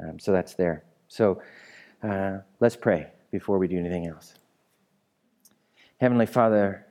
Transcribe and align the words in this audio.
Um, 0.00 0.18
so 0.18 0.32
that's 0.32 0.54
there. 0.54 0.84
So 1.08 1.42
uh, 2.02 2.38
let's 2.60 2.76
pray 2.76 3.08
before 3.30 3.58
we 3.58 3.68
do 3.68 3.78
anything 3.78 4.06
else. 4.06 4.34
Heavenly 6.00 6.26
Father, 6.26 6.86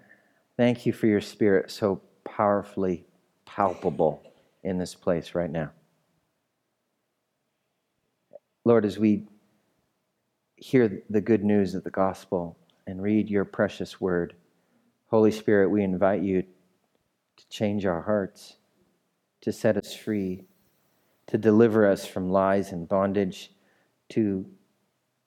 thank 0.57 0.85
you 0.85 0.93
for 0.93 1.07
your 1.07 1.21
spirit 1.21 1.71
so 1.71 2.01
powerfully 2.23 3.05
palpable 3.45 4.21
in 4.63 4.77
this 4.77 4.93
place 4.93 5.33
right 5.33 5.49
now. 5.49 5.71
Lord, 8.65 8.83
as 8.83 8.99
we 8.99 9.27
hear 10.57 11.03
the 11.09 11.21
good 11.21 11.43
news 11.43 11.73
of 11.73 11.85
the 11.85 11.89
gospel 11.89 12.57
and 12.85 13.01
read 13.01 13.29
your 13.29 13.45
precious 13.45 14.01
word, 14.01 14.33
Holy 15.09 15.31
Spirit, 15.31 15.69
we 15.69 15.83
invite 15.83 16.21
you 16.21 16.41
to 16.41 17.47
change 17.49 17.85
our 17.85 18.01
hearts, 18.01 18.57
to 19.41 19.53
set 19.53 19.77
us 19.77 19.93
free, 19.93 20.43
to 21.27 21.37
deliver 21.37 21.85
us 21.85 22.05
from 22.05 22.29
lies 22.29 22.71
and 22.71 22.87
bondage, 22.87 23.51
to 24.09 24.45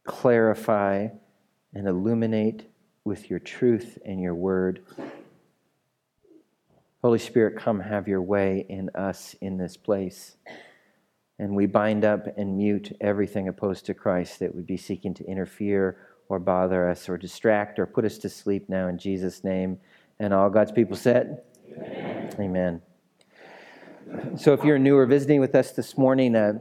clarify 0.04 1.08
and 1.74 1.86
illuminate 1.86 2.66
with 3.04 3.30
your 3.30 3.38
truth 3.38 3.98
and 4.04 4.20
your 4.20 4.34
word. 4.34 4.82
Holy 7.02 7.18
Spirit, 7.18 7.56
come 7.56 7.80
have 7.80 8.08
your 8.08 8.22
way 8.22 8.66
in 8.68 8.90
us 8.94 9.34
in 9.40 9.56
this 9.56 9.76
place. 9.76 10.36
And 11.38 11.56
we 11.56 11.64
bind 11.64 12.04
up 12.04 12.26
and 12.36 12.58
mute 12.58 12.94
everything 13.00 13.48
opposed 13.48 13.86
to 13.86 13.94
Christ 13.94 14.40
that 14.40 14.54
would 14.54 14.66
be 14.66 14.76
seeking 14.76 15.14
to 15.14 15.24
interfere 15.24 15.96
or 16.28 16.38
bother 16.38 16.88
us 16.88 17.08
or 17.08 17.16
distract 17.16 17.78
or 17.78 17.86
put 17.86 18.04
us 18.04 18.18
to 18.18 18.28
sleep 18.28 18.68
now 18.68 18.88
in 18.88 18.98
Jesus' 18.98 19.42
name. 19.42 19.78
And 20.18 20.34
all 20.34 20.50
God's 20.50 20.72
people 20.72 20.96
said, 20.96 21.42
Amen. 21.72 22.34
Amen. 22.38 22.82
So 24.36 24.52
if 24.52 24.64
you're 24.64 24.78
new 24.78 24.96
or 24.96 25.06
visiting 25.06 25.40
with 25.40 25.54
us 25.54 25.70
this 25.72 25.96
morning, 25.96 26.34
uh, 26.34 26.54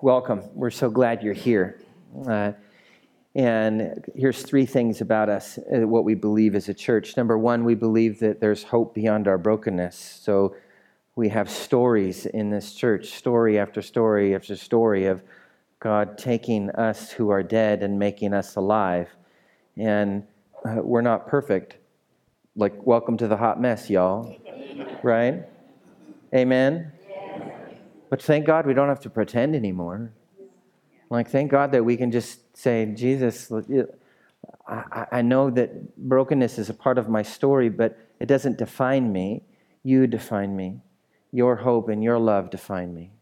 welcome. 0.00 0.42
We're 0.54 0.70
so 0.70 0.88
glad 0.88 1.22
you're 1.22 1.34
here. 1.34 1.80
Uh, 2.28 2.52
and 3.34 4.04
here's 4.14 4.42
three 4.42 4.66
things 4.66 5.00
about 5.00 5.28
us, 5.28 5.58
uh, 5.58 5.86
what 5.86 6.04
we 6.04 6.14
believe 6.14 6.54
as 6.54 6.68
a 6.68 6.74
church. 6.74 7.16
Number 7.16 7.36
one, 7.36 7.64
we 7.64 7.74
believe 7.74 8.20
that 8.20 8.40
there's 8.40 8.62
hope 8.62 8.94
beyond 8.94 9.26
our 9.26 9.36
brokenness. 9.36 9.96
So 9.96 10.54
we 11.16 11.28
have 11.30 11.50
stories 11.50 12.26
in 12.26 12.50
this 12.50 12.72
church, 12.72 13.10
story 13.10 13.58
after 13.58 13.82
story 13.82 14.34
after 14.34 14.54
story 14.54 15.06
of 15.06 15.22
God 15.80 16.18
taking 16.18 16.70
us 16.70 17.10
who 17.10 17.30
are 17.30 17.42
dead 17.42 17.82
and 17.82 17.98
making 17.98 18.32
us 18.32 18.56
alive. 18.56 19.08
And 19.76 20.24
uh, 20.64 20.82
we're 20.82 21.02
not 21.02 21.26
perfect. 21.26 21.78
Like, 22.54 22.86
welcome 22.86 23.16
to 23.16 23.26
the 23.26 23.36
hot 23.36 23.60
mess, 23.60 23.90
y'all. 23.90 24.36
Right? 25.02 25.46
Amen? 26.36 26.92
But 28.10 28.22
thank 28.22 28.46
God 28.46 28.66
we 28.66 28.74
don't 28.74 28.88
have 28.88 29.00
to 29.00 29.10
pretend 29.10 29.56
anymore. 29.56 30.12
Like, 31.08 31.28
thank 31.30 31.50
God 31.50 31.72
that 31.72 31.84
we 31.84 31.96
can 31.96 32.10
just 32.10 32.56
say, 32.56 32.84
Jesus, 32.94 33.50
I, 34.68 35.06
I 35.12 35.22
know 35.22 35.50
that 35.50 35.96
brokenness 35.96 36.58
is 36.58 36.68
a 36.68 36.74
part 36.74 36.98
of 36.98 37.08
my 37.08 37.22
story, 37.22 37.68
but 37.68 37.98
it 38.20 38.26
doesn't 38.26 38.58
define 38.58 39.12
me. 39.12 39.42
You 39.82 40.06
define 40.06 40.56
me. 40.56 40.80
Your 41.32 41.56
hope 41.56 41.88
and 41.88 42.02
your 42.02 42.18
love 42.18 42.50
define 42.50 42.94
me. 42.94 43.12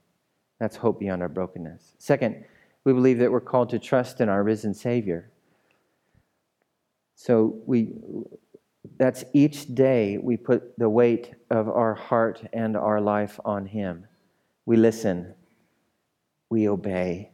That's 0.59 0.77
hope 0.77 1.01
beyond 1.01 1.23
our 1.23 1.28
brokenness. 1.28 1.95
Second, 1.99 2.45
we 2.84 2.93
believe 2.93 3.19
that 3.19 3.31
we're 3.31 3.41
called 3.41 3.71
to 3.71 3.78
trust 3.78 4.21
in 4.21 4.28
our 4.28 4.43
risen 4.43 4.75
Savior. 4.75 5.31
So 7.15 7.61
we 7.67 7.93
that's 8.97 9.25
each 9.33 9.75
day 9.75 10.19
we 10.19 10.37
put 10.37 10.78
the 10.78 10.89
weight 10.89 11.34
of 11.50 11.69
our 11.69 11.95
heart 11.95 12.47
and 12.53 12.77
our 12.77 13.00
life 13.00 13.41
on 13.45 13.67
Him. 13.67 14.06
We 14.67 14.77
listen, 14.77 15.34
we 16.48 16.69
obey, 16.69 17.33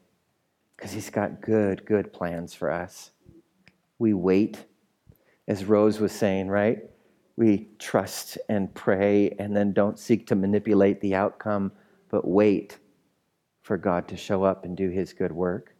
because 0.76 0.92
He's 0.92 1.10
got 1.10 1.40
good, 1.40 1.84
good 1.84 2.12
plans 2.12 2.54
for 2.54 2.70
us. 2.70 3.10
We 3.98 4.14
wait, 4.14 4.64
as 5.46 5.64
Rose 5.64 6.00
was 6.00 6.12
saying, 6.12 6.48
right? 6.48 6.78
We 7.36 7.68
trust 7.78 8.38
and 8.48 8.74
pray 8.74 9.30
and 9.38 9.54
then 9.54 9.72
don't 9.72 9.98
seek 9.98 10.26
to 10.28 10.34
manipulate 10.34 11.00
the 11.00 11.14
outcome, 11.14 11.72
but 12.08 12.26
wait 12.26 12.78
for 13.62 13.76
God 13.76 14.08
to 14.08 14.16
show 14.16 14.42
up 14.44 14.64
and 14.64 14.76
do 14.76 14.88
His 14.88 15.12
good 15.12 15.32
work. 15.32 15.74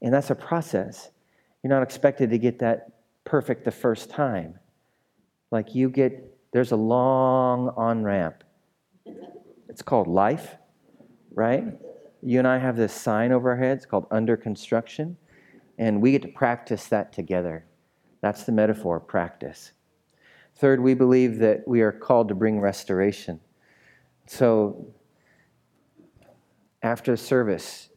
And 0.00 0.14
that's 0.14 0.30
a 0.30 0.34
process. 0.34 1.10
You're 1.62 1.72
not 1.72 1.82
expected 1.82 2.30
to 2.30 2.38
get 2.38 2.60
that 2.60 2.99
perfect 3.30 3.64
the 3.64 3.70
first 3.70 4.10
time. 4.10 4.58
Like 5.52 5.72
you 5.72 5.88
get, 5.88 6.36
there's 6.52 6.72
a 6.72 6.76
long 6.76 7.68
on 7.76 8.02
ramp. 8.02 8.42
It's 9.68 9.82
called 9.82 10.08
life, 10.08 10.56
right? 11.32 11.64
you 12.22 12.38
and 12.38 12.48
I 12.48 12.58
have 12.58 12.76
this 12.76 12.92
sign 12.92 13.32
over 13.32 13.50
our 13.50 13.56
heads 13.56 13.86
called 13.86 14.06
under 14.10 14.36
construction, 14.36 15.16
and 15.78 16.02
we 16.02 16.10
get 16.10 16.22
to 16.22 16.28
practice 16.28 16.86
that 16.88 17.12
together. 17.12 17.64
That's 18.20 18.44
the 18.44 18.52
metaphor 18.52 19.00
practice. 19.00 19.72
Third, 20.56 20.80
we 20.82 20.94
believe 20.94 21.38
that 21.38 21.66
we 21.66 21.80
are 21.80 21.92
called 21.92 22.28
to 22.28 22.34
bring 22.34 22.60
restoration. 22.60 23.40
So, 24.26 24.92
after 26.82 27.16
service, 27.16 27.88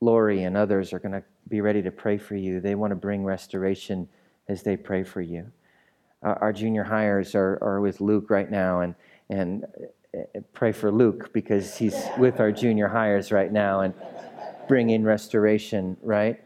Lori 0.00 0.42
and 0.42 0.56
others 0.56 0.92
are 0.92 0.98
going 0.98 1.12
to 1.12 1.24
be 1.48 1.60
ready 1.60 1.82
to 1.82 1.90
pray 1.90 2.18
for 2.18 2.34
you. 2.34 2.60
They 2.60 2.74
want 2.74 2.90
to 2.90 2.96
bring 2.96 3.24
restoration 3.24 4.08
as 4.48 4.62
they 4.62 4.76
pray 4.76 5.02
for 5.02 5.20
you. 5.20 5.50
Uh, 6.22 6.34
our 6.40 6.52
junior 6.52 6.84
hires 6.84 7.34
are, 7.34 7.58
are 7.62 7.80
with 7.80 8.00
Luke 8.00 8.30
right 8.30 8.50
now, 8.50 8.80
and, 8.80 8.94
and 9.28 9.64
pray 10.52 10.72
for 10.72 10.90
Luke 10.90 11.32
because 11.32 11.76
he's 11.76 11.96
with 12.18 12.40
our 12.40 12.52
junior 12.52 12.88
hires 12.88 13.32
right 13.32 13.52
now 13.52 13.80
and 13.80 13.94
bringing 14.68 15.04
restoration, 15.04 15.96
right? 16.02 16.40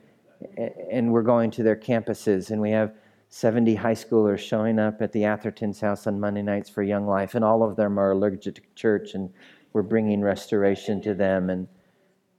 And 0.91 1.13
we're 1.13 1.23
going 1.23 1.51
to 1.53 1.63
their 1.63 1.77
campuses, 1.77 2.51
and 2.51 2.61
we 2.61 2.71
have 2.71 2.93
70 3.29 3.75
high 3.77 3.95
schoolers 3.95 4.39
showing 4.39 4.79
up 4.79 5.01
at 5.01 5.13
the 5.13 5.25
Atherton's 5.25 5.81
house 5.81 6.07
on 6.07 6.19
Monday 6.19 6.43
nights 6.43 6.69
for 6.69 6.83
Young 6.83 7.07
Life, 7.07 7.35
and 7.35 7.45
all 7.45 7.63
of 7.63 7.77
them 7.77 7.99
are 7.99 8.11
allergic 8.11 8.57
to 8.57 8.63
church, 8.75 9.15
and 9.15 9.31
we're 9.73 9.83
bringing 9.83 10.21
restoration 10.21 11.01
to 11.03 11.15
them. 11.15 11.49
And 11.49 11.69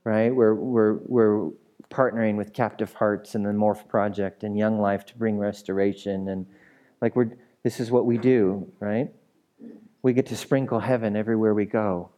right, 0.04 0.34
we're 0.34 0.54
we're 0.54 0.98
we're 1.06 1.50
partnering 1.92 2.36
with 2.36 2.52
Captive 2.52 2.92
Hearts 2.94 3.34
and 3.34 3.44
the 3.44 3.50
Morph 3.50 3.86
Project 3.86 4.42
and 4.42 4.56
Young 4.56 4.80
Life 4.80 5.06
to 5.06 5.16
bring 5.16 5.38
restoration, 5.38 6.28
and 6.28 6.46
like 7.00 7.14
we're 7.14 7.30
this 7.62 7.78
is 7.78 7.90
what 7.90 8.06
we 8.06 8.18
do, 8.18 8.70
right? 8.80 9.12
We 10.02 10.12
get 10.12 10.26
to 10.26 10.36
sprinkle 10.36 10.80
heaven 10.80 11.14
everywhere 11.14 11.54
we 11.54 11.64
go. 11.64 12.10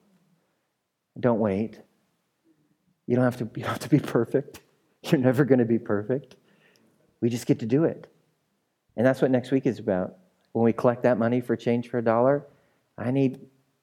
Don't 1.21 1.39
wait. 1.39 1.81
You 3.07 3.17
don't 3.17 3.25
have 3.25 3.37
to, 3.37 3.51
you 3.55 3.63
don't 3.63 3.73
have 3.73 3.79
to 3.81 3.91
be 3.91 4.01
perfect. 4.01 4.61
You're 5.03 5.21
never 5.21 5.45
going 5.45 5.59
to 5.59 5.67
be 5.67 5.79
perfect. 5.79 6.37
We 7.21 7.29
just 7.29 7.47
get 7.47 7.59
to 7.61 7.67
do 7.67 7.85
it. 7.85 8.07
And 8.97 9.07
that's 9.07 9.21
what 9.21 9.31
next 9.31 9.51
week 9.51 9.67
is 9.67 9.79
about. 9.79 10.17
When 10.53 10.65
we 10.65 10.73
collect 10.73 11.03
that 11.03 11.19
money 11.19 11.41
for 11.41 11.57
change 11.57 11.91
for 11.91 11.99
a 11.99 12.05
dollar, 12.05 12.47
I 12.97 13.11
need 13.11 13.41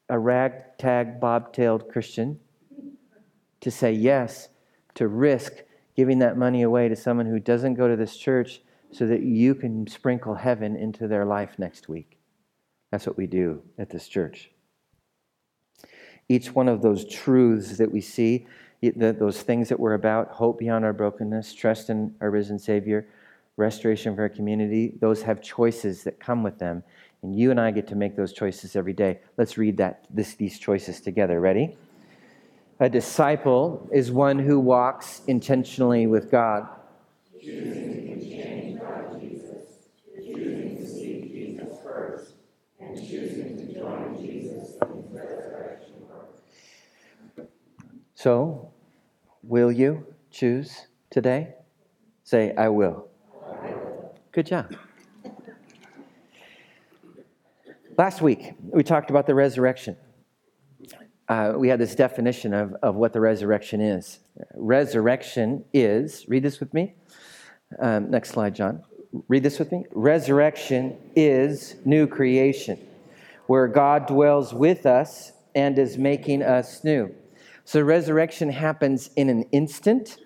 a 0.09 0.17
ragtag, 0.17 1.19
bobtailed 1.19 1.89
Christian 1.89 2.39
to 3.59 3.69
say 3.69 3.91
yes, 3.91 4.49
to 4.95 5.07
risk 5.07 5.53
giving 5.95 6.19
that 6.19 6.37
money 6.37 6.61
away 6.61 6.87
to 6.89 6.95
someone 6.95 7.25
who 7.25 7.39
doesn't 7.39 7.75
go 7.75 7.87
to 7.87 7.95
this 7.95 8.15
church 8.17 8.61
so 8.91 9.05
that 9.07 9.21
you 9.21 9.55
can 9.55 9.87
sprinkle 9.87 10.35
heaven 10.35 10.75
into 10.75 11.07
their 11.07 11.25
life 11.25 11.57
next 11.57 11.87
week. 11.89 12.19
That's 12.91 13.07
what 13.07 13.17
we 13.17 13.27
do 13.27 13.61
at 13.77 13.89
this 13.89 14.07
church. 14.07 14.51
Each 16.27 16.53
one 16.53 16.67
of 16.67 16.81
those 16.81 17.05
truths 17.05 17.77
that 17.77 17.91
we 17.91 18.01
see, 18.01 18.47
those 18.81 19.41
things 19.41 19.69
that 19.69 19.79
we're 19.79 19.93
about 19.93 20.29
hope 20.29 20.59
beyond 20.59 20.85
our 20.85 20.93
brokenness, 20.93 21.53
trust 21.53 21.89
in 21.89 22.15
our 22.21 22.31
risen 22.31 22.59
Savior, 22.59 23.07
restoration 23.57 24.15
for 24.15 24.23
our 24.23 24.29
community 24.29 24.93
those 24.99 25.21
have 25.21 25.41
choices 25.41 26.03
that 26.03 26.19
come 26.19 26.43
with 26.43 26.57
them. 26.57 26.83
And 27.21 27.35
you 27.35 27.51
and 27.51 27.59
I 27.59 27.69
get 27.71 27.87
to 27.87 27.95
make 27.95 28.15
those 28.15 28.33
choices 28.33 28.75
every 28.75 28.93
day. 28.93 29.19
Let's 29.37 29.57
read 29.57 29.77
that, 29.77 30.05
this, 30.09 30.33
these 30.33 30.57
choices 30.57 30.99
together. 30.99 31.39
Ready? 31.39 31.77
A 32.81 32.89
disciple 32.89 33.87
is 33.93 34.11
one 34.11 34.39
who 34.39 34.59
walks 34.59 35.21
intentionally 35.27 36.07
with 36.07 36.31
God. 36.31 36.67
So, 48.15 48.71
will 49.43 49.71
you 49.71 50.07
choose 50.31 50.87
today? 51.11 51.53
Say, 52.23 52.51
I 52.57 52.69
will. 52.69 53.09
Good 54.31 54.47
job. 54.47 54.75
Last 57.95 58.23
week, 58.23 58.53
we 58.59 58.81
talked 58.81 59.11
about 59.11 59.27
the 59.27 59.35
resurrection. 59.35 59.97
Uh, 61.31 61.53
we 61.55 61.69
had 61.69 61.79
this 61.79 61.95
definition 61.95 62.53
of, 62.53 62.73
of 62.83 62.95
what 62.95 63.13
the 63.13 63.21
resurrection 63.21 63.79
is. 63.79 64.19
Resurrection 64.53 65.63
is, 65.73 66.27
read 66.27 66.43
this 66.43 66.59
with 66.59 66.73
me. 66.73 66.93
Um, 67.79 68.11
next 68.11 68.31
slide, 68.31 68.53
John. 68.53 68.83
Read 69.29 69.41
this 69.41 69.57
with 69.57 69.71
me. 69.71 69.85
Resurrection 69.93 70.97
is 71.15 71.77
new 71.85 72.05
creation, 72.05 72.77
where 73.47 73.69
God 73.69 74.07
dwells 74.07 74.53
with 74.53 74.85
us 74.85 75.31
and 75.55 75.79
is 75.79 75.97
making 75.97 76.43
us 76.43 76.83
new. 76.83 77.15
So 77.63 77.79
resurrection 77.79 78.49
happens 78.49 79.09
in 79.15 79.29
an 79.29 79.43
instant, 79.53 80.17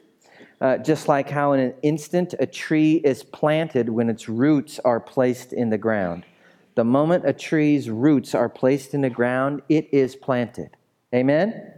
uh, 0.59 0.79
just 0.79 1.07
like 1.07 1.29
how 1.29 1.53
in 1.53 1.59
an 1.59 1.75
instant 1.83 2.33
a 2.39 2.47
tree 2.47 2.95
is 2.95 3.21
planted 3.21 3.89
when 3.89 4.09
its 4.09 4.27
roots 4.27 4.79
are 4.83 4.99
placed 4.99 5.53
in 5.53 5.69
the 5.69 5.77
ground. 5.77 6.25
The 6.73 6.83
moment 6.83 7.29
a 7.29 7.33
tree's 7.33 7.91
roots 7.91 8.33
are 8.33 8.49
placed 8.49 8.95
in 8.95 9.01
the 9.01 9.11
ground, 9.11 9.61
it 9.69 9.87
is 9.93 10.15
planted. 10.15 10.75
Amen? 11.13 11.73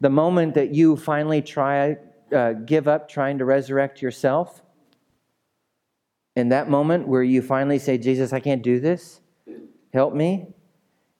The 0.00 0.10
moment 0.10 0.54
that 0.54 0.74
you 0.74 0.96
finally 0.96 1.42
try, 1.42 1.96
uh, 2.34 2.52
give 2.52 2.88
up 2.88 3.08
trying 3.08 3.38
to 3.38 3.44
resurrect 3.44 4.00
yourself, 4.00 4.62
in 6.36 6.48
that 6.50 6.70
moment 6.70 7.08
where 7.08 7.22
you 7.22 7.42
finally 7.42 7.78
say, 7.78 7.98
Jesus, 7.98 8.32
I 8.32 8.40
can't 8.40 8.62
do 8.62 8.80
this, 8.80 9.20
help 9.92 10.14
me, 10.14 10.54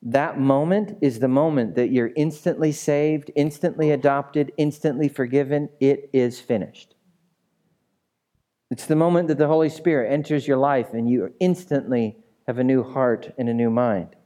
that 0.03 0.41
moment 0.41 0.97
is 1.03 1.19
the 1.19 1.29
moment 1.29 1.75
that 1.75 1.91
you're 1.91 2.13
instantly 2.17 2.73
saved, 2.73 3.31
instantly 3.37 3.91
adopted, 3.91 4.51
instantly 4.57 5.09
forgiven. 5.09 5.69
It 5.79 6.09
is 6.13 6.41
finished. 6.41 6.95
It's 8.71 8.87
the 8.87 8.97
moment 8.97 9.29
that 9.29 9.37
the 9.37 9.49
Holy 9.49 9.69
Spirit 9.69 10.11
enters 10.11 10.47
your 10.47 10.57
life 10.57 10.95
and 10.95 11.11
you 11.11 11.35
instantly 11.39 12.17
have 12.47 12.59
a 12.59 12.65
new 12.65 12.83
heart 12.83 13.35
and 13.37 13.49
a 13.49 13.55
new 13.55 13.69
mind. 13.69 14.17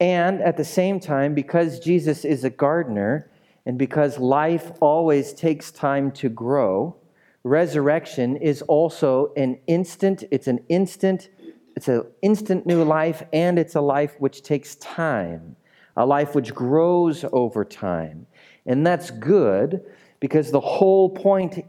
And 0.00 0.40
at 0.40 0.56
the 0.56 0.64
same 0.64 0.98
time, 0.98 1.34
because 1.34 1.78
Jesus 1.78 2.24
is 2.24 2.42
a 2.44 2.50
gardener 2.50 3.30
and 3.66 3.78
because 3.78 4.18
life 4.18 4.72
always 4.80 5.32
takes 5.34 5.70
time 5.70 6.10
to 6.12 6.28
grow, 6.28 6.96
resurrection 7.44 8.36
is 8.36 8.62
also 8.62 9.32
an 9.36 9.58
instant, 9.66 10.24
it's 10.30 10.46
an 10.46 10.60
instant 10.68 11.28
it's 11.76 11.88
an 11.88 12.04
instant 12.22 12.66
new 12.66 12.84
life, 12.84 13.22
and 13.32 13.58
it's 13.58 13.74
a 13.74 13.80
life 13.80 14.14
which 14.18 14.42
takes 14.42 14.74
time, 14.76 15.56
a 15.96 16.04
life 16.04 16.34
which 16.34 16.54
grows 16.54 17.24
over 17.32 17.64
time. 17.64 18.26
And 18.66 18.86
that's 18.86 19.10
good 19.10 19.82
because 20.20 20.50
the 20.50 20.60
whole 20.60 21.08
point 21.08 21.64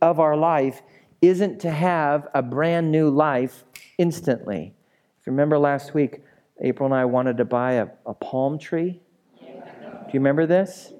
of 0.00 0.20
our 0.20 0.36
life 0.36 0.82
isn't 1.20 1.60
to 1.60 1.70
have 1.70 2.28
a 2.34 2.42
brand 2.42 2.90
new 2.90 3.10
life 3.10 3.64
instantly. 3.98 4.72
If 5.20 5.26
you 5.26 5.32
remember 5.32 5.58
last 5.58 5.92
week, 5.92 6.22
April 6.60 6.86
and 6.86 6.94
I 6.94 7.04
wanted 7.04 7.38
to 7.38 7.44
buy 7.44 7.72
a, 7.72 7.88
a 8.06 8.14
palm 8.14 8.58
tree. 8.58 9.00
Do 9.40 10.18
you 10.18 10.20
remember 10.20 10.46
this? 10.46 10.92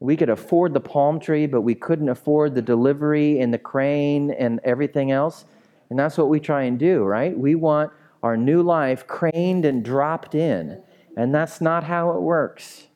We 0.00 0.16
could 0.16 0.30
afford 0.30 0.74
the 0.74 0.80
palm 0.80 1.20
tree, 1.20 1.46
but 1.46 1.60
we 1.60 1.76
couldn't 1.76 2.08
afford 2.08 2.54
the 2.54 2.62
delivery 2.62 3.38
and 3.38 3.54
the 3.54 3.58
crane 3.58 4.32
and 4.32 4.58
everything 4.64 5.12
else. 5.12 5.44
And 5.90 5.98
that's 5.98 6.18
what 6.18 6.28
we 6.28 6.40
try 6.40 6.64
and 6.64 6.78
do, 6.78 7.04
right? 7.04 7.36
We 7.36 7.54
want 7.54 7.92
our 8.22 8.36
new 8.36 8.62
life 8.62 9.06
craned 9.06 9.64
and 9.64 9.84
dropped 9.84 10.34
in. 10.34 10.82
And 11.16 11.34
that's 11.34 11.60
not 11.60 11.84
how 11.84 12.12
it 12.12 12.20
works. 12.20 12.86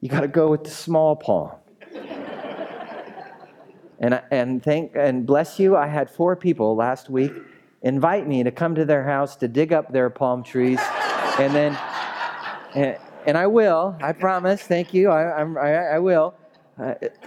You 0.00 0.08
got 0.08 0.20
to 0.20 0.28
go 0.28 0.48
with 0.48 0.64
the 0.64 0.70
small 0.70 1.14
palm. 1.14 1.52
and, 4.00 4.20
and 4.30 4.62
thank 4.62 4.92
and 4.96 5.26
bless 5.26 5.58
you, 5.58 5.76
I 5.76 5.86
had 5.86 6.10
four 6.10 6.34
people 6.34 6.74
last 6.74 7.08
week 7.08 7.32
invite 7.82 8.26
me 8.26 8.42
to 8.42 8.50
come 8.50 8.74
to 8.74 8.84
their 8.84 9.04
house 9.04 9.36
to 9.36 9.48
dig 9.48 9.72
up 9.72 9.92
their 9.92 10.10
palm 10.10 10.42
trees. 10.42 10.80
and 11.38 11.54
then, 11.54 11.78
and, 12.74 12.98
and 13.26 13.38
I 13.38 13.46
will, 13.46 13.96
I 14.00 14.12
promise. 14.12 14.62
Thank 14.62 14.94
you. 14.94 15.10
I, 15.10 15.40
I'm, 15.40 15.58
I, 15.58 15.74
I 15.74 15.98
will. 15.98 16.34
Uh, 16.78 16.94
it's 17.00 17.18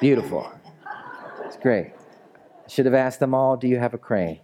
beautiful. 0.00 0.50
It's 1.44 1.56
great. 1.56 1.92
I 2.64 2.68
should 2.68 2.86
have 2.86 2.94
asked 2.94 3.20
them 3.20 3.34
all, 3.34 3.56
Do 3.56 3.68
you 3.68 3.78
have 3.78 3.94
a 3.94 3.98
crane? 3.98 4.40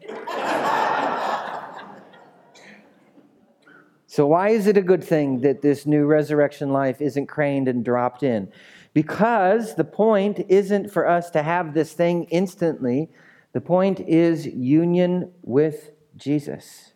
so, 4.06 4.26
why 4.26 4.50
is 4.50 4.66
it 4.66 4.76
a 4.76 4.82
good 4.82 5.02
thing 5.02 5.40
that 5.40 5.62
this 5.62 5.86
new 5.86 6.06
resurrection 6.06 6.72
life 6.72 7.00
isn't 7.00 7.26
craned 7.26 7.68
and 7.68 7.84
dropped 7.84 8.22
in? 8.22 8.48
Because 8.94 9.74
the 9.74 9.84
point 9.84 10.44
isn't 10.48 10.90
for 10.90 11.08
us 11.08 11.30
to 11.30 11.42
have 11.42 11.74
this 11.74 11.92
thing 11.92 12.24
instantly, 12.24 13.08
the 13.52 13.60
point 13.60 14.00
is 14.00 14.46
union 14.46 15.32
with 15.42 15.90
Jesus. 16.16 16.92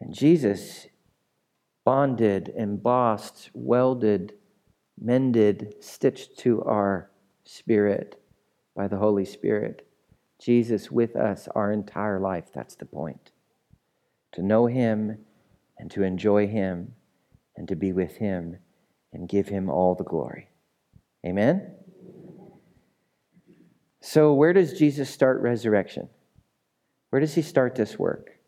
And 0.00 0.14
Jesus 0.14 0.86
bonded, 1.84 2.52
embossed, 2.56 3.50
welded, 3.54 4.32
mended, 4.98 5.74
stitched 5.80 6.38
to 6.38 6.62
our 6.64 7.10
spirit 7.44 8.20
by 8.74 8.88
the 8.88 8.96
Holy 8.96 9.24
Spirit. 9.24 9.86
Jesus 10.38 10.90
with 10.90 11.16
us 11.16 11.48
our 11.54 11.72
entire 11.72 12.20
life. 12.20 12.46
That's 12.52 12.74
the 12.74 12.84
point. 12.84 13.32
To 14.32 14.42
know 14.42 14.66
Him 14.66 15.18
and 15.78 15.90
to 15.92 16.02
enjoy 16.02 16.46
Him 16.46 16.94
and 17.56 17.68
to 17.68 17.76
be 17.76 17.92
with 17.92 18.16
Him 18.16 18.58
and 19.12 19.28
give 19.28 19.48
Him 19.48 19.70
all 19.70 19.94
the 19.94 20.04
glory. 20.04 20.50
Amen? 21.24 21.74
So, 24.08 24.32
where 24.32 24.52
does 24.52 24.72
Jesus 24.72 25.10
start 25.10 25.40
resurrection? 25.40 26.08
Where 27.10 27.18
does 27.18 27.34
He 27.34 27.42
start 27.42 27.74
this 27.74 27.98
work? 27.98 28.38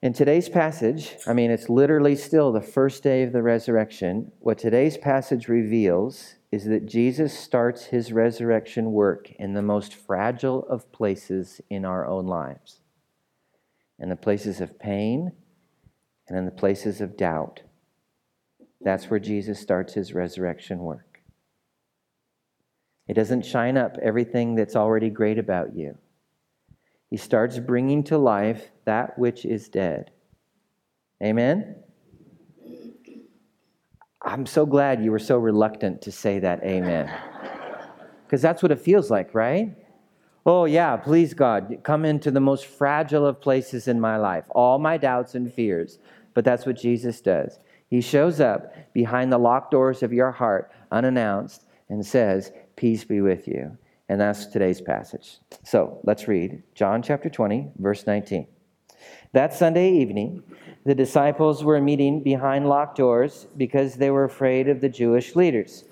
In 0.00 0.12
today's 0.12 0.48
passage, 0.48 1.16
I 1.26 1.32
mean, 1.32 1.50
it's 1.50 1.68
literally 1.68 2.14
still 2.14 2.52
the 2.52 2.60
first 2.60 3.02
day 3.02 3.24
of 3.24 3.32
the 3.32 3.42
resurrection. 3.42 4.30
What 4.38 4.58
today's 4.58 4.96
passage 4.96 5.48
reveals 5.48 6.36
is 6.52 6.66
that 6.66 6.86
Jesus 6.86 7.36
starts 7.36 7.86
his 7.86 8.12
resurrection 8.12 8.92
work 8.92 9.32
in 9.32 9.54
the 9.54 9.62
most 9.62 9.94
fragile 9.94 10.64
of 10.68 10.92
places 10.92 11.60
in 11.68 11.84
our 11.84 12.06
own 12.06 12.28
lives 12.28 12.78
in 13.98 14.10
the 14.10 14.14
places 14.14 14.60
of 14.60 14.78
pain 14.78 15.32
and 16.28 16.38
in 16.38 16.44
the 16.44 16.52
places 16.52 17.00
of 17.00 17.16
doubt. 17.16 17.62
That's 18.80 19.10
where 19.10 19.18
Jesus 19.18 19.58
starts 19.58 19.94
his 19.94 20.12
resurrection 20.12 20.78
work. 20.78 21.15
It 23.08 23.14
doesn't 23.14 23.46
shine 23.46 23.76
up 23.76 23.96
everything 24.02 24.54
that's 24.54 24.76
already 24.76 25.10
great 25.10 25.38
about 25.38 25.76
you. 25.76 25.96
He 27.10 27.16
starts 27.16 27.58
bringing 27.58 28.02
to 28.04 28.18
life 28.18 28.70
that 28.84 29.18
which 29.18 29.44
is 29.44 29.68
dead. 29.68 30.10
Amen? 31.22 31.76
I'm 34.20 34.44
so 34.44 34.66
glad 34.66 35.04
you 35.04 35.12
were 35.12 35.20
so 35.20 35.38
reluctant 35.38 36.02
to 36.02 36.12
say 36.12 36.40
that 36.40 36.64
amen. 36.64 37.12
Because 38.24 38.42
that's 38.42 38.60
what 38.60 38.72
it 38.72 38.80
feels 38.80 39.08
like, 39.08 39.34
right? 39.34 39.76
Oh, 40.44 40.64
yeah, 40.64 40.96
please, 40.96 41.32
God, 41.32 41.78
come 41.84 42.04
into 42.04 42.32
the 42.32 42.40
most 42.40 42.66
fragile 42.66 43.24
of 43.24 43.40
places 43.40 43.86
in 43.86 44.00
my 44.00 44.16
life, 44.16 44.44
all 44.50 44.78
my 44.78 44.96
doubts 44.96 45.36
and 45.36 45.52
fears. 45.52 45.98
But 46.34 46.44
that's 46.44 46.66
what 46.66 46.76
Jesus 46.76 47.20
does. 47.20 47.60
He 47.88 48.00
shows 48.00 48.40
up 48.40 48.72
behind 48.92 49.32
the 49.32 49.38
locked 49.38 49.70
doors 49.70 50.02
of 50.02 50.12
your 50.12 50.32
heart, 50.32 50.72
unannounced, 50.90 51.66
and 51.88 52.04
says, 52.04 52.50
Peace 52.76 53.04
be 53.04 53.20
with 53.20 53.48
you. 53.48 53.76
And 54.08 54.20
that's 54.20 54.46
today's 54.46 54.80
passage. 54.80 55.38
So 55.64 55.98
let's 56.04 56.28
read 56.28 56.62
John 56.74 57.02
chapter 57.02 57.28
20, 57.28 57.72
verse 57.78 58.06
19. 58.06 58.46
That 59.32 59.52
Sunday 59.52 59.92
evening, 59.92 60.42
the 60.84 60.94
disciples 60.94 61.64
were 61.64 61.80
meeting 61.80 62.22
behind 62.22 62.68
locked 62.68 62.96
doors 62.96 63.46
because 63.56 63.96
they 63.96 64.10
were 64.10 64.24
afraid 64.24 64.68
of 64.68 64.80
the 64.80 64.88
Jewish 64.88 65.34
leaders. 65.34 65.84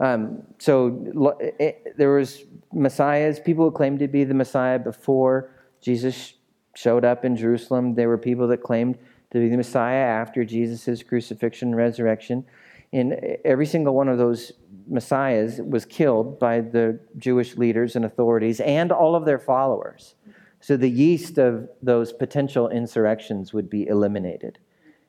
Um, 0.00 0.42
so 0.58 1.36
it, 1.40 1.56
eh, 1.60 1.90
there 1.96 2.14
was 2.14 2.44
messiahs, 2.72 3.40
people 3.40 3.64
who 3.64 3.70
claimed 3.70 4.00
to 4.00 4.08
be 4.08 4.24
the 4.24 4.34
Messiah 4.34 4.78
before 4.78 5.50
Jesus 5.80 6.34
showed 6.74 7.04
up 7.04 7.24
in 7.24 7.36
Jerusalem. 7.36 7.94
There 7.94 8.08
were 8.08 8.18
people 8.18 8.48
that 8.48 8.62
claimed 8.62 8.98
to 9.30 9.38
be 9.38 9.48
the 9.48 9.56
Messiah 9.56 10.04
after 10.04 10.44
Jesus' 10.44 11.02
crucifixion 11.02 11.68
and 11.68 11.76
resurrection. 11.76 12.44
And 12.92 13.14
every 13.44 13.66
single 13.66 13.94
one 13.94 14.08
of 14.08 14.18
those 14.18 14.52
messiahs 14.86 15.60
was 15.62 15.84
killed 15.84 16.38
by 16.38 16.60
the 16.60 17.00
Jewish 17.16 17.56
leaders 17.56 17.96
and 17.96 18.04
authorities 18.04 18.60
and 18.60 18.92
all 18.92 19.14
of 19.14 19.24
their 19.24 19.38
followers. 19.38 20.14
So 20.60 20.76
the 20.76 20.90
yeast 20.90 21.38
of 21.38 21.68
those 21.82 22.12
potential 22.12 22.68
insurrections 22.68 23.52
would 23.52 23.70
be 23.70 23.86
eliminated. 23.86 24.58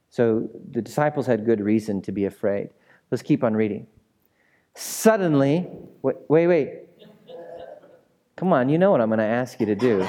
So 0.10 0.50
the 0.72 0.82
disciples 0.82 1.26
had 1.26 1.46
good 1.46 1.60
reason 1.60 2.02
to 2.04 2.12
be 2.12 2.26
afraid. 2.26 2.70
Let's 3.12 3.22
keep 3.22 3.44
on 3.44 3.56
reading. 3.56 3.88
Suddenly, 4.76 5.68
wait, 6.02 6.16
wait, 6.28 6.48
wait. 6.48 6.80
Come 8.36 8.54
on, 8.54 8.70
you 8.70 8.78
know 8.78 8.92
what 8.92 9.02
I'm 9.02 9.10
going 9.10 9.20
to 9.20 9.26
ask 9.26 9.60
you 9.60 9.66
to 9.68 9.76
do. 9.76 10.08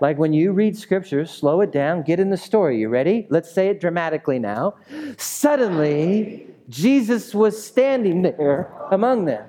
Like 0.00 0.18
when 0.18 0.32
you 0.32 0.52
read 0.52 0.78
scripture, 0.78 1.26
slow 1.26 1.60
it 1.60 1.72
down, 1.72 2.02
get 2.02 2.20
in 2.20 2.30
the 2.30 2.36
story. 2.36 2.78
You 2.78 2.88
ready? 2.88 3.26
Let's 3.28 3.52
say 3.52 3.68
it 3.68 3.80
dramatically 3.80 4.38
now. 4.38 4.76
Suddenly, 5.18 6.46
Jesus 6.70 7.34
was 7.34 7.62
standing 7.62 8.22
there 8.22 8.72
among 8.90 9.26
them. 9.26 9.46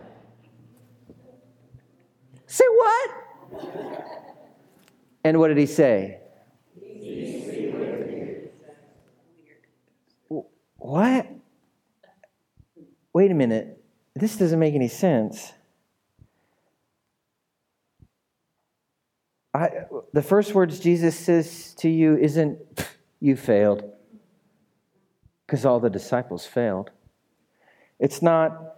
Say 2.47 2.65
what? 2.67 3.11
And 5.23 5.39
what 5.39 5.47
did 5.49 5.57
he 5.57 5.67
say? 5.67 6.17
What? 10.77 11.27
Wait 13.13 13.31
a 13.31 13.35
minute. 13.35 13.81
This 14.15 14.35
doesn't 14.35 14.59
make 14.59 14.73
any 14.73 14.87
sense. 14.87 15.53
I, 19.53 19.69
the 20.11 20.23
first 20.23 20.55
words 20.55 20.79
Jesus 20.79 21.15
says 21.15 21.73
to 21.75 21.89
you 21.89 22.17
isn't, 22.17 22.57
you 23.19 23.35
failed. 23.35 23.83
because 25.51 25.65
all 25.65 25.81
the 25.81 25.89
disciples 25.89 26.45
failed. 26.45 26.91
It's 28.01 28.24
not, 28.24 28.74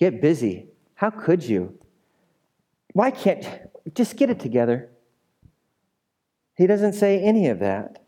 get 0.00 0.22
busy. 0.22 0.68
How 0.94 1.10
could 1.10 1.44
you? 1.44 1.78
Why 2.94 3.10
can't, 3.10 3.46
just 3.94 4.16
get 4.16 4.30
it 4.30 4.40
together. 4.40 4.88
He 6.56 6.66
doesn't 6.66 6.94
say 6.94 7.20
any 7.20 7.48
of 7.48 7.58
that. 7.58 8.02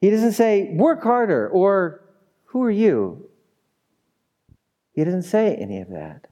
He 0.00 0.10
doesn't 0.10 0.32
say, 0.32 0.74
work 0.74 1.04
harder, 1.04 1.48
or 1.48 2.04
who 2.46 2.62
are 2.64 2.70
you? 2.70 3.30
He 4.92 5.04
doesn't 5.04 5.22
say 5.22 5.54
any 5.54 5.80
of 5.80 5.90
that. 5.90 6.26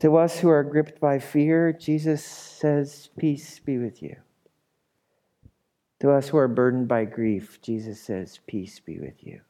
To 0.00 0.16
us 0.16 0.38
who 0.38 0.48
are 0.48 0.64
gripped 0.64 1.00
by 1.00 1.18
fear, 1.18 1.74
Jesus 1.74 2.24
says, 2.24 3.10
Peace 3.18 3.58
be 3.58 3.76
with 3.76 4.02
you. 4.02 4.16
To 6.00 6.12
us 6.12 6.28
who 6.28 6.36
are 6.36 6.48
burdened 6.48 6.86
by 6.86 7.04
grief, 7.04 7.60
Jesus 7.60 8.00
says, 8.00 8.38
Peace 8.46 8.78
be 8.78 9.00
with 9.00 9.26
you. 9.26 9.40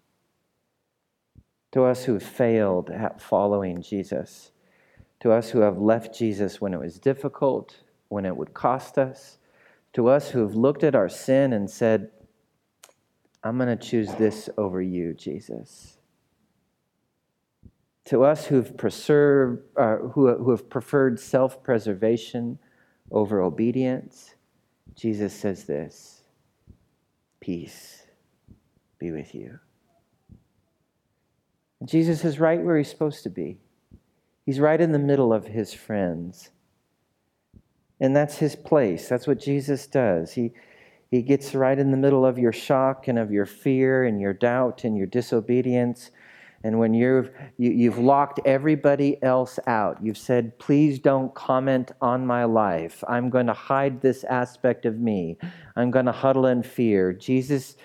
To 1.73 1.85
us 1.85 2.05
who 2.05 2.15
have 2.15 2.23
failed 2.23 2.91
at 2.91 3.21
following 3.21 3.83
Jesus, 3.83 4.53
to 5.21 5.33
us 5.33 5.51
who 5.51 5.61
have 5.61 5.79
left 5.79 6.17
Jesus 6.17 6.61
when 6.61 6.73
it 6.73 6.81
was 6.81 6.99
difficult, 6.99 7.77
when 8.09 8.25
it 8.25 8.37
would 8.37 8.55
cost 8.55 8.97
us, 8.97 9.39
to 9.93 10.09
us 10.09 10.31
who 10.31 10.41
have 10.41 10.55
looked 10.55 10.85
at 10.85 10.95
our 10.95 11.09
sin 11.09 11.53
and 11.53 11.71
said, 11.71 12.11
I'm 13.45 13.59
going 13.59 13.77
to 13.77 13.77
choose 13.77 14.15
this 14.15 14.49
over 14.57 14.81
you, 14.81 15.13
Jesus. 15.13 15.99
To 18.07 18.25
us 18.25 18.47
who've 18.47 18.75
preserved, 18.77 19.63
uh, 19.77 19.97
who, 19.97 20.35
who 20.35 20.51
have 20.51 20.71
preferred 20.71 21.21
self 21.21 21.63
preservation 21.63 22.59
over 23.11 23.43
obedience, 23.43 24.35
Jesus 24.95 25.35
says 25.35 25.65
this 25.65 26.18
Peace 27.41 28.03
be 28.99 29.11
with 29.11 29.35
you. 29.35 29.59
Jesus 31.85 32.25
is 32.25 32.41
right 32.41 32.61
where 32.61 32.77
he's 32.77 32.91
supposed 32.91 33.23
to 33.23 33.31
be. 33.31 33.59
He's 34.45 34.59
right 34.59 34.81
in 34.81 34.93
the 34.93 34.99
middle 34.99 35.33
of 35.33 35.45
his 35.47 35.73
friends. 35.73 36.51
And 38.01 38.15
that's 38.17 38.39
his 38.39 38.57
place. 38.57 39.09
That's 39.09 39.27
what 39.27 39.39
Jesus 39.39 39.87
does. 39.87 40.33
He, 40.33 40.53
he 41.11 41.23
gets 41.23 41.55
right 41.55 41.79
in 41.79 41.91
the 41.91 41.97
middle 41.97 42.25
of 42.25 42.39
your 42.39 42.53
shock 42.53 43.09
and 43.09 43.19
of 43.19 43.31
your 43.31 43.47
fear 43.47 44.05
and 44.05 44.21
your 44.21 44.33
doubt 44.33 44.85
and 44.85 44.97
your 44.97 45.07
disobedience. 45.07 46.11
And 46.65 46.79
when 46.79 46.93
you've, 46.93 47.31
you, 47.57 47.71
have 47.71 47.79
you 47.79 47.91
have 47.91 48.01
locked 48.01 48.41
everybody 48.45 49.23
else 49.23 49.59
out, 49.67 49.99
you've 50.03 50.19
said, 50.19 50.59
please 50.59 50.99
don't 50.99 51.33
comment 51.35 51.93
on 52.01 52.27
my 52.27 52.45
life. 52.45 53.05
I'm 53.07 53.31
going 53.31 53.47
to 53.47 53.53
hide 53.53 54.01
this 54.01 54.25
aspect 54.25 54.85
of 54.85 54.99
me. 54.99 55.39
I'm 55.77 55.91
going 55.91 56.07
to 56.07 56.13
huddle 56.13 56.47
in 56.47 56.65
fear. 56.65 57.13
Jesus, 57.13 57.77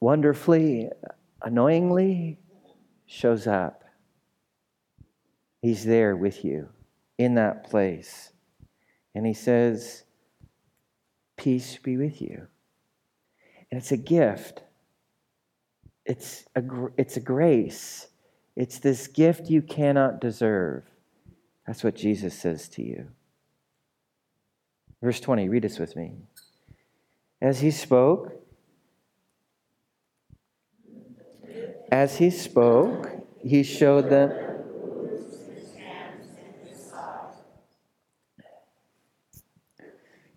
wonderfully, 0.00 0.88
annoyingly, 1.42 2.38
shows 3.06 3.46
up. 3.46 3.84
He's 5.60 5.84
there 5.84 6.16
with 6.16 6.44
you 6.44 6.68
in 7.18 7.34
that 7.34 7.68
place. 7.68 8.32
And 9.14 9.26
he 9.26 9.34
says, 9.34 10.04
Peace 11.36 11.78
be 11.78 11.96
with 11.96 12.20
you. 12.20 12.46
And 13.70 13.78
it's 13.78 13.92
a 13.92 13.96
gift. 13.96 14.62
It's 16.08 16.46
a, 16.56 16.62
it's 16.96 17.18
a 17.18 17.20
grace. 17.20 18.08
It's 18.56 18.78
this 18.78 19.06
gift 19.06 19.50
you 19.50 19.60
cannot 19.60 20.20
deserve. 20.20 20.84
That's 21.66 21.84
what 21.84 21.94
Jesus 21.94 22.34
says 22.34 22.68
to 22.70 22.82
you. 22.82 23.08
Verse 25.02 25.20
20, 25.20 25.48
read 25.50 25.62
this 25.62 25.78
with 25.78 25.94
me. 25.94 26.14
As 27.42 27.60
he 27.60 27.70
spoke, 27.70 28.32
as 31.92 32.16
he 32.16 32.30
spoke, 32.30 33.10
he 33.44 33.62
showed 33.62 34.08
them 34.10 34.32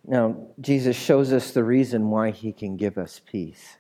Now, 0.04 0.48
Jesus 0.60 0.98
shows 0.98 1.32
us 1.32 1.52
the 1.52 1.64
reason 1.64 2.10
why 2.10 2.32
he 2.32 2.52
can 2.52 2.76
give 2.76 2.98
us 2.98 3.22
peace. 3.26 3.78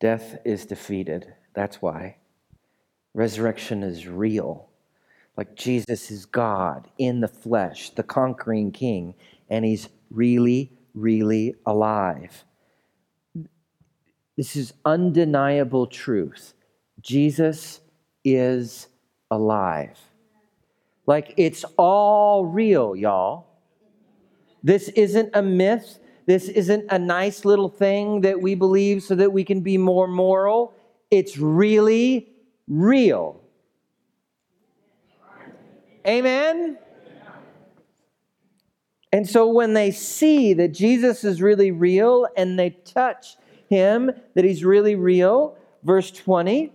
Death 0.00 0.38
is 0.44 0.66
defeated. 0.66 1.34
That's 1.54 1.82
why. 1.82 2.16
Resurrection 3.14 3.82
is 3.82 4.06
real. 4.06 4.68
Like 5.36 5.54
Jesus 5.54 6.10
is 6.10 6.26
God 6.26 6.88
in 6.98 7.20
the 7.20 7.28
flesh, 7.28 7.90
the 7.90 8.02
conquering 8.02 8.72
king, 8.72 9.14
and 9.48 9.64
he's 9.64 9.88
really, 10.10 10.72
really 10.94 11.54
alive. 11.66 12.44
This 14.36 14.56
is 14.56 14.72
undeniable 14.84 15.86
truth. 15.86 16.54
Jesus 17.00 17.80
is 18.24 18.88
alive. 19.30 19.98
Like 21.06 21.34
it's 21.36 21.64
all 21.76 22.46
real, 22.46 22.96
y'all. 22.96 23.46
This 24.62 24.88
isn't 24.90 25.30
a 25.34 25.42
myth. 25.42 25.98
This 26.30 26.48
isn't 26.48 26.86
a 26.90 26.96
nice 26.96 27.44
little 27.44 27.68
thing 27.68 28.20
that 28.20 28.40
we 28.40 28.54
believe 28.54 29.02
so 29.02 29.16
that 29.16 29.32
we 29.32 29.42
can 29.42 29.62
be 29.62 29.76
more 29.76 30.06
moral. 30.06 30.72
It's 31.10 31.36
really 31.36 32.28
real. 32.68 33.40
Amen? 36.06 36.78
And 39.12 39.28
so 39.28 39.48
when 39.48 39.74
they 39.74 39.90
see 39.90 40.54
that 40.54 40.68
Jesus 40.68 41.24
is 41.24 41.42
really 41.42 41.72
real 41.72 42.28
and 42.36 42.56
they 42.56 42.70
touch 42.70 43.36
him, 43.68 44.12
that 44.36 44.44
he's 44.44 44.64
really 44.64 44.94
real, 44.94 45.58
verse 45.82 46.12
20, 46.12 46.72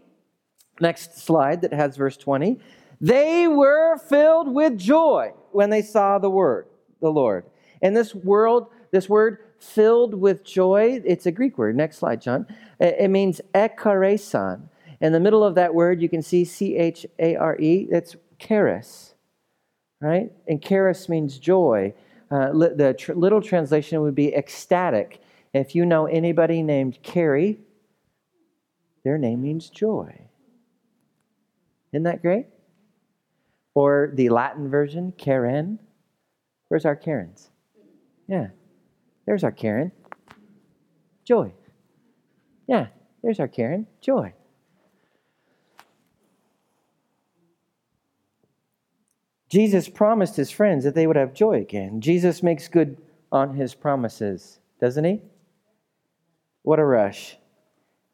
next 0.81 1.17
slide 1.17 1.62
that 1.62 1.71
has 1.71 1.95
verse 1.95 2.17
20, 2.17 2.59
they 3.00 3.47
were 3.47 3.97
filled 4.09 4.53
with 4.53 4.77
joy 4.77 5.31
when 5.53 5.69
they 5.69 5.81
saw 5.81 6.19
the 6.19 6.29
word, 6.29 6.67
the 7.00 7.09
Lord. 7.09 7.45
And 7.81 7.95
this 7.95 8.13
world, 8.13 8.67
this 8.91 9.07
word 9.07 9.45
filled 9.59 10.13
with 10.13 10.43
joy, 10.43 11.01
it's 11.05 11.25
a 11.25 11.31
Greek 11.31 11.57
word. 11.57 11.75
Next 11.75 11.97
slide, 11.97 12.21
John. 12.21 12.47
It 12.79 13.09
means 13.09 13.41
echaresan. 13.53 14.69
In 15.01 15.12
the 15.12 15.19
middle 15.19 15.43
of 15.43 15.55
that 15.55 15.74
word, 15.74 16.01
you 16.01 16.09
can 16.09 16.21
see 16.21 16.45
C 16.45 16.77
H 16.77 17.05
A 17.19 17.35
R 17.35 17.57
E. 17.59 17.88
That's 17.89 18.15
charis, 18.39 19.15
right? 20.01 20.31
And 20.47 20.62
charis 20.62 21.09
means 21.09 21.38
joy. 21.38 21.93
Uh, 22.31 22.51
the 22.51 22.95
tr- 22.97 23.13
little 23.13 23.41
translation 23.41 24.01
would 24.01 24.15
be 24.15 24.33
ecstatic. 24.33 25.21
If 25.53 25.75
you 25.75 25.85
know 25.85 26.05
anybody 26.05 26.63
named 26.63 27.00
Carrie, 27.03 27.59
their 29.03 29.17
name 29.17 29.41
means 29.41 29.69
joy. 29.69 30.27
Isn't 31.93 32.03
that 32.03 32.21
great? 32.21 32.47
Or 33.74 34.12
the 34.13 34.29
Latin 34.29 34.69
version, 34.69 35.13
Karen. 35.17 35.79
Where's 36.67 36.85
our 36.85 36.95
Karens? 36.95 37.50
Yeah. 38.27 38.47
There's 39.25 39.44
our 39.44 39.51
Karen. 39.51 39.91
Joy. 41.24 41.53
Yeah, 42.67 42.88
there's 43.24 43.39
our 43.39 43.48
Karen. 43.48 43.88
Joy. 44.01 44.34
Jesus 49.50 49.88
promised 49.88 50.36
his 50.36 50.51
friends 50.51 50.84
that 50.84 50.96
they 50.96 51.08
would 51.08 51.15
have 51.15 51.34
joy 51.34 51.62
again. 51.62 52.01
Jesus 52.01 52.44
makes 52.44 52.67
good 52.67 52.98
on 53.32 53.53
his 53.53 53.74
promises, 53.74 54.60
doesn't 54.82 55.05
he? 55.05 55.22
What 56.63 56.79
a 56.79 56.86
rush. 56.86 57.38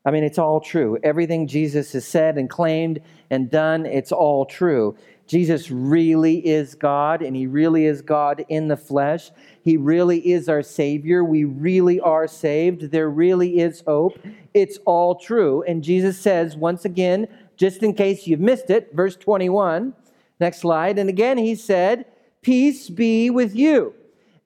I 0.04 0.12
mean, 0.12 0.24
it's 0.24 0.40
all 0.40 0.60
true. 0.60 0.98
Everything 1.04 1.48
Jesus 1.48 1.94
has 1.94 2.06
said 2.06 2.38
and 2.38 2.50
claimed 2.50 3.02
and 3.30 3.50
done, 3.50 3.86
it's 3.86 4.12
all 4.12 4.46
true. 4.46 4.96
Jesus 5.32 5.72
really 5.72 6.46
is 6.46 6.76
God, 6.76 7.22
and 7.22 7.34
He 7.34 7.48
really 7.48 7.86
is 7.86 8.02
God 8.02 8.44
in 8.50 8.68
the 8.68 8.76
flesh. 8.76 9.32
He 9.64 9.78
really 9.78 10.20
is 10.30 10.50
our 10.50 10.62
Savior. 10.62 11.24
We 11.24 11.46
really 11.46 12.02
are 12.02 12.28
saved. 12.28 12.92
There 12.92 13.10
really 13.10 13.60
is 13.60 13.82
hope. 13.88 14.20
It's 14.54 14.78
all 14.84 15.16
true. 15.16 15.64
And 15.64 15.86
Jesus 15.86 16.20
says, 16.20 16.58
once 16.58 16.84
again, 16.84 17.30
just 17.56 17.82
in 17.82 17.94
case 17.94 18.28
you've 18.28 18.42
missed 18.42 18.70
it, 18.70 18.94
verse 18.94 19.16
21, 19.16 19.94
next 20.42 20.58
slide. 20.58 21.00
And 21.00 21.08
again, 21.08 21.38
He 21.38 21.56
said, 21.56 22.08
Peace 22.42 22.90
be 22.90 23.30
with 23.30 23.56
you. 23.56 23.94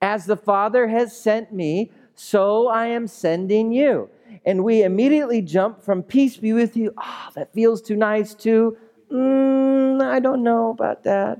As 0.04 0.28
the 0.28 0.38
Father 0.38 0.88
has 0.88 1.20
sent 1.20 1.52
me, 1.52 1.92
so 2.14 2.68
I 2.68 2.86
am 2.86 3.08
sending 3.08 3.72
you. 3.72 4.08
And 4.46 4.64
we 4.64 4.84
immediately 4.84 5.42
jump 5.42 5.82
from 5.82 6.04
peace 6.04 6.38
be 6.38 6.54
with 6.54 6.78
you. 6.78 6.94
Ah, 6.96 7.26
oh, 7.28 7.32
that 7.34 7.54
feels 7.56 7.82
too 7.82 7.96
nice, 7.96 8.36
too 8.36 8.78
mm, 9.16 10.04
I 10.04 10.20
don't 10.20 10.44
know 10.44 10.70
about 10.70 11.04
that. 11.04 11.40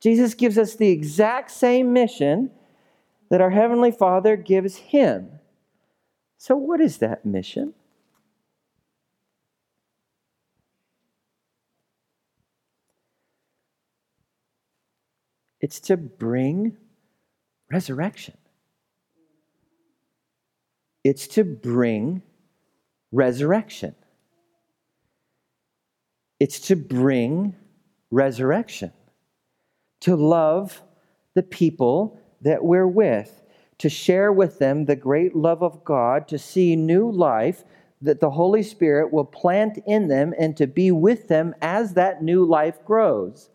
Jesus 0.00 0.34
gives 0.34 0.58
us 0.58 0.74
the 0.74 0.88
exact 0.88 1.50
same 1.50 1.92
mission 1.92 2.50
that 3.30 3.40
our 3.40 3.50
Heavenly 3.50 3.90
Father 3.90 4.36
gives 4.36 4.76
him. 4.76 5.30
So, 6.38 6.54
what 6.54 6.80
is 6.80 6.98
that 6.98 7.24
mission? 7.24 7.74
It's 15.60 15.80
to 15.80 15.96
bring 15.96 16.76
resurrection. 17.70 18.36
It's 21.02 21.26
to 21.28 21.44
bring 21.44 22.22
resurrection. 23.16 23.94
It's 26.38 26.60
to 26.68 26.76
bring 26.76 27.54
resurrection, 28.10 28.92
to 30.00 30.16
love 30.16 30.82
the 31.34 31.42
people 31.42 32.20
that 32.42 32.62
we're 32.62 32.86
with, 32.86 33.42
to 33.78 33.88
share 33.88 34.32
with 34.32 34.58
them 34.58 34.84
the 34.84 34.96
great 34.96 35.34
love 35.34 35.62
of 35.62 35.82
God, 35.82 36.28
to 36.28 36.38
see 36.38 36.76
new 36.76 37.10
life 37.10 37.64
that 38.02 38.20
the 38.20 38.30
Holy 38.30 38.62
Spirit 38.62 39.10
will 39.10 39.24
plant 39.24 39.78
in 39.86 40.08
them, 40.08 40.34
and 40.38 40.54
to 40.58 40.66
be 40.66 40.90
with 40.90 41.28
them 41.28 41.54
as 41.62 41.94
that 41.94 42.22
new 42.22 42.44
life 42.44 42.84
grows. 42.84 43.48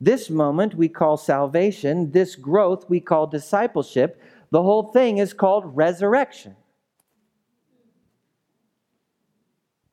This 0.00 0.28
moment 0.28 0.74
we 0.74 0.88
call 0.88 1.16
salvation, 1.16 2.10
this 2.10 2.34
growth 2.34 2.90
we 2.90 3.00
call 3.00 3.28
discipleship. 3.28 4.20
The 4.50 4.62
whole 4.62 4.92
thing 4.92 5.18
is 5.18 5.32
called 5.32 5.76
resurrection. 5.76 6.56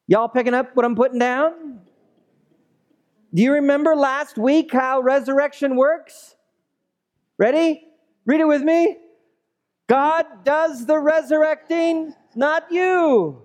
Y'all 0.07 0.27
picking 0.27 0.53
up 0.53 0.75
what 0.75 0.85
I'm 0.85 0.95
putting 0.95 1.19
down? 1.19 1.79
Do 3.33 3.41
you 3.41 3.53
remember 3.53 3.95
last 3.95 4.37
week 4.37 4.71
how 4.71 5.01
resurrection 5.01 5.75
works? 5.75 6.35
Ready? 7.37 7.87
Read 8.25 8.41
it 8.41 8.47
with 8.47 8.61
me. 8.61 8.97
God 9.87 10.25
does 10.43 10.85
the 10.85 10.99
resurrecting, 10.99 12.13
not 12.35 12.71
you. 12.71 13.41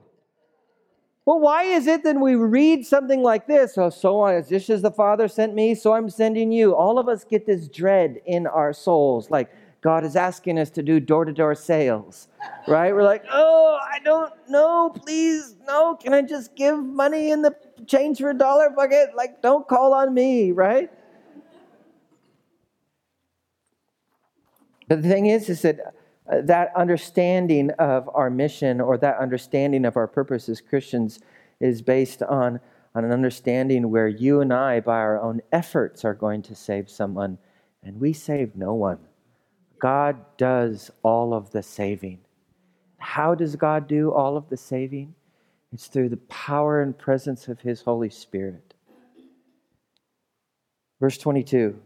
Well, 1.25 1.41
why 1.41 1.65
is 1.65 1.87
it 1.87 2.05
that 2.05 2.17
we 2.17 2.37
read 2.37 2.87
something 2.87 3.23
like 3.23 3.47
this? 3.47 3.77
Oh, 3.77 3.91
so 3.91 4.25
as 4.25 4.49
just 4.49 4.71
as 4.71 4.83
the 4.83 4.91
Father 4.91 5.29
sent 5.29 5.55
me, 5.55 5.75
so 5.75 5.93
I'm 5.93 6.09
sending 6.09 6.53
you. 6.53 6.75
All 6.75 6.99
of 6.99 7.09
us 7.09 7.25
get 7.25 7.45
this 7.45 7.69
dread 7.69 8.21
in 8.27 8.47
our 8.47 8.73
souls, 8.73 9.31
like 9.31 9.51
God 9.81 10.05
is 10.05 10.17
asking 10.17 10.59
us 10.59 10.71
to 10.71 10.83
do 10.83 10.99
door 10.99 11.25
to 11.25 11.33
door 11.33 11.55
sales, 11.55 12.29
right? 12.67 12.93
We're 12.93 13.05
like, 13.05 13.25
oh, 13.31 13.79
I 13.81 14.01
don't 14.01 14.33
know, 14.49 14.91
please, 14.91 15.55
no. 15.67 15.95
Can 15.95 16.13
I 16.13 16.23
just 16.23 16.57
give 16.57 16.83
money 16.83 17.31
in 17.31 17.43
the 17.43 17.55
change 17.87 18.19
for 18.19 18.31
a 18.31 18.35
dollar 18.35 18.71
bucket? 18.71 19.11
Like, 19.15 19.41
don't 19.41 19.69
call 19.69 19.95
on 19.95 20.13
me, 20.13 20.51
right? 20.51 20.91
But 24.89 25.03
the 25.03 25.09
thing 25.09 25.27
is, 25.27 25.49
is 25.49 25.63
that 25.63 25.95
uh, 26.31 26.41
that 26.43 26.73
understanding 26.77 27.71
of 27.79 28.11
our 28.13 28.31
mission 28.31 28.81
or 28.81 28.99
that 28.99 29.19
understanding 29.19 29.85
of 29.85 29.97
our 29.97 30.07
purpose 30.07 30.49
as 30.49 30.61
Christians 30.61 31.21
is 31.61 31.83
based 31.83 32.23
on, 32.23 32.61
on 32.95 33.05
an 33.05 33.13
understanding 33.13 33.91
where 33.91 34.09
you 34.09 34.41
and 34.41 34.53
I, 34.53 34.81
by 34.81 34.97
our 34.97 35.21
own 35.21 35.41
efforts, 35.53 36.05
are 36.05 36.15
going 36.15 36.43
to 36.43 36.55
save 36.55 36.91
someone, 36.91 37.39
and 37.83 38.01
we 38.01 38.13
save 38.13 38.57
no 38.57 38.75
one. 38.75 38.99
God 39.81 40.17
does 40.37 40.91
all 41.03 41.35
of 41.35 41.51
the 41.51 41.63
saving. 41.63 42.21
How 42.99 43.35
does 43.35 43.57
God 43.57 43.87
do 43.87 44.13
all 44.13 44.37
of 44.37 44.49
the 44.49 44.57
saving? 44.57 45.15
It's 45.73 45.87
through 45.87 46.09
the 46.09 46.17
power 46.17 46.83
and 46.83 46.97
presence 46.97 47.49
of 47.49 47.61
His 47.61 47.83
Holy 47.83 48.11
Spirit. 48.11 48.75
Verse 51.01 51.19
22 51.19 51.79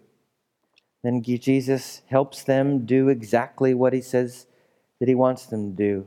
Then 1.03 1.23
Jesus 1.23 2.03
helps 2.07 2.43
them 2.45 2.87
do 2.87 3.09
exactly 3.09 3.75
what 3.75 3.93
He 3.93 4.01
says 4.01 4.47
that 5.01 5.09
He 5.09 5.15
wants 5.15 5.47
them 5.47 5.71
to 5.71 5.77
do. 5.77 6.07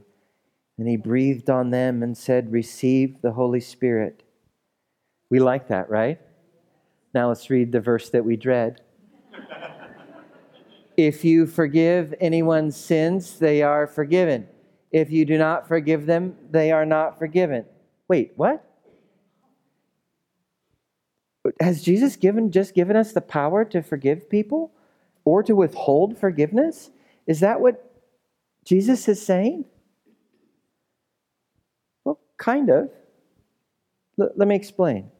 And 0.77 0.87
He 0.87 0.97
breathed 0.97 1.49
on 1.49 1.69
them 1.69 2.01
and 2.01 2.17
said, 2.17 2.51
Receive 2.51 3.21
the 3.21 3.33
Holy 3.33 3.61
Spirit. 3.61 4.23
We 5.29 5.39
like 5.39 5.67
that, 5.67 5.89
right? 5.89 6.19
Now 7.13 7.29
let's 7.29 7.49
read 7.49 7.71
the 7.71 7.79
verse 7.79 8.09
that 8.09 8.25
we 8.25 8.35
dread. 8.35 8.81
If 10.97 11.25
you 11.25 11.45
forgive 11.45 12.13
anyone's 12.21 12.77
sins, 12.77 13.39
they 13.39 13.61
are 13.61 13.85
forgiven. 13.85 14.47
If 14.91 15.11
you 15.11 15.25
do 15.25 15.37
not 15.37 15.67
forgive 15.67 16.05
them, 16.05 16.37
they 16.51 16.72
are 16.72 16.85
not 16.85 17.20
forgiven. 17.20 17.65
Wait, 18.07 18.31
what? 18.35 18.63
Has 21.59 21.83
Jesus 21.83 22.15
given 22.15 22.51
just 22.51 22.74
given 22.74 22.96
us 22.96 23.11
the 23.11 23.22
power 23.22 23.65
to 23.65 23.83
forgive 23.83 24.29
people 24.29 24.72
or 25.25 25.43
to 25.43 25.55
withhold 25.55 26.17
forgiveness? 26.17 26.91
Is 27.27 27.41
that 27.41 27.59
what 27.59 27.91
Jesus 28.63 29.07
is 29.07 29.24
saying? 29.24 29.65
Well, 32.03 32.20
kind 32.37 32.70
of. 32.70 32.89
L- 34.20 34.31
let 34.35 34.48
me 34.48 34.55
explain. 34.55 35.11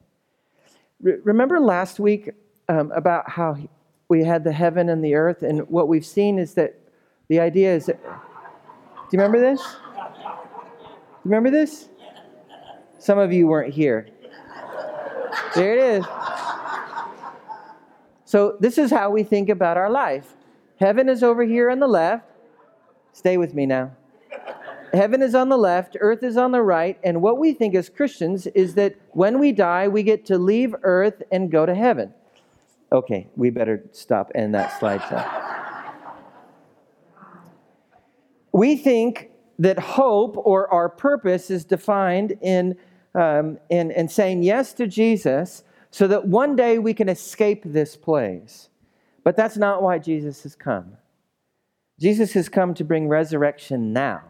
Re- 1.00 1.18
remember 1.22 1.60
last 1.60 2.00
week 2.00 2.30
um, 2.68 2.90
about 2.92 3.28
how 3.30 3.56
we 4.08 4.24
had 4.24 4.44
the 4.44 4.52
heaven 4.52 4.88
and 4.88 5.04
the 5.04 5.14
earth, 5.14 5.42
and 5.42 5.68
what 5.68 5.88
we've 5.88 6.06
seen 6.06 6.38
is 6.38 6.54
that 6.54 6.78
the 7.28 7.40
idea 7.40 7.74
is 7.74 7.86
that. 7.86 8.02
Do 8.02 9.16
you 9.16 9.18
remember 9.18 9.40
this? 9.40 9.60
You 11.24 11.30
remember 11.30 11.50
this? 11.50 11.88
Some 12.98 13.18
of 13.18 13.32
you 13.32 13.46
weren't 13.46 13.72
here. 13.72 14.08
There 15.54 15.72
it 15.76 15.78
is. 15.78 16.04
So, 18.24 18.56
this 18.60 18.78
is 18.78 18.90
how 18.90 19.10
we 19.10 19.22
think 19.22 19.48
about 19.48 19.76
our 19.76 19.90
life. 19.90 20.34
Heaven 20.78 21.08
is 21.08 21.22
over 21.22 21.44
here 21.44 21.70
on 21.70 21.78
the 21.78 21.86
left. 21.86 22.24
Stay 23.12 23.36
with 23.36 23.54
me 23.54 23.66
now. 23.66 23.92
Heaven 24.92 25.22
is 25.22 25.34
on 25.34 25.48
the 25.48 25.58
left, 25.58 25.96
earth 26.00 26.22
is 26.22 26.36
on 26.36 26.52
the 26.52 26.62
right, 26.62 26.98
and 27.04 27.20
what 27.20 27.38
we 27.38 27.52
think 27.52 27.74
as 27.74 27.88
Christians 27.88 28.46
is 28.48 28.74
that 28.74 28.96
when 29.10 29.38
we 29.38 29.52
die, 29.52 29.88
we 29.88 30.02
get 30.02 30.24
to 30.26 30.38
leave 30.38 30.74
earth 30.82 31.22
and 31.30 31.50
go 31.50 31.66
to 31.66 31.74
heaven. 31.74 32.14
Okay, 32.92 33.28
we 33.36 33.50
better 33.50 33.84
stop 33.92 34.30
and 34.34 34.54
that 34.54 34.80
slideshow. 34.80 35.46
We 38.52 38.76
think 38.76 39.30
that 39.58 39.78
hope 39.78 40.36
or 40.36 40.72
our 40.72 40.88
purpose 40.88 41.50
is 41.50 41.64
defined 41.64 42.38
in, 42.40 42.76
um, 43.14 43.58
in, 43.70 43.90
in 43.90 44.08
saying 44.08 44.42
yes 44.42 44.72
to 44.74 44.86
Jesus 44.86 45.64
so 45.90 46.06
that 46.06 46.26
one 46.26 46.56
day 46.56 46.78
we 46.78 46.94
can 46.94 47.08
escape 47.08 47.62
this 47.64 47.96
place. 47.96 48.68
But 49.24 49.36
that's 49.36 49.56
not 49.56 49.82
why 49.82 49.98
Jesus 49.98 50.42
has 50.44 50.54
come. 50.54 50.96
Jesus 51.98 52.34
has 52.34 52.48
come 52.48 52.74
to 52.74 52.84
bring 52.84 53.08
resurrection 53.08 53.92
now, 53.92 54.22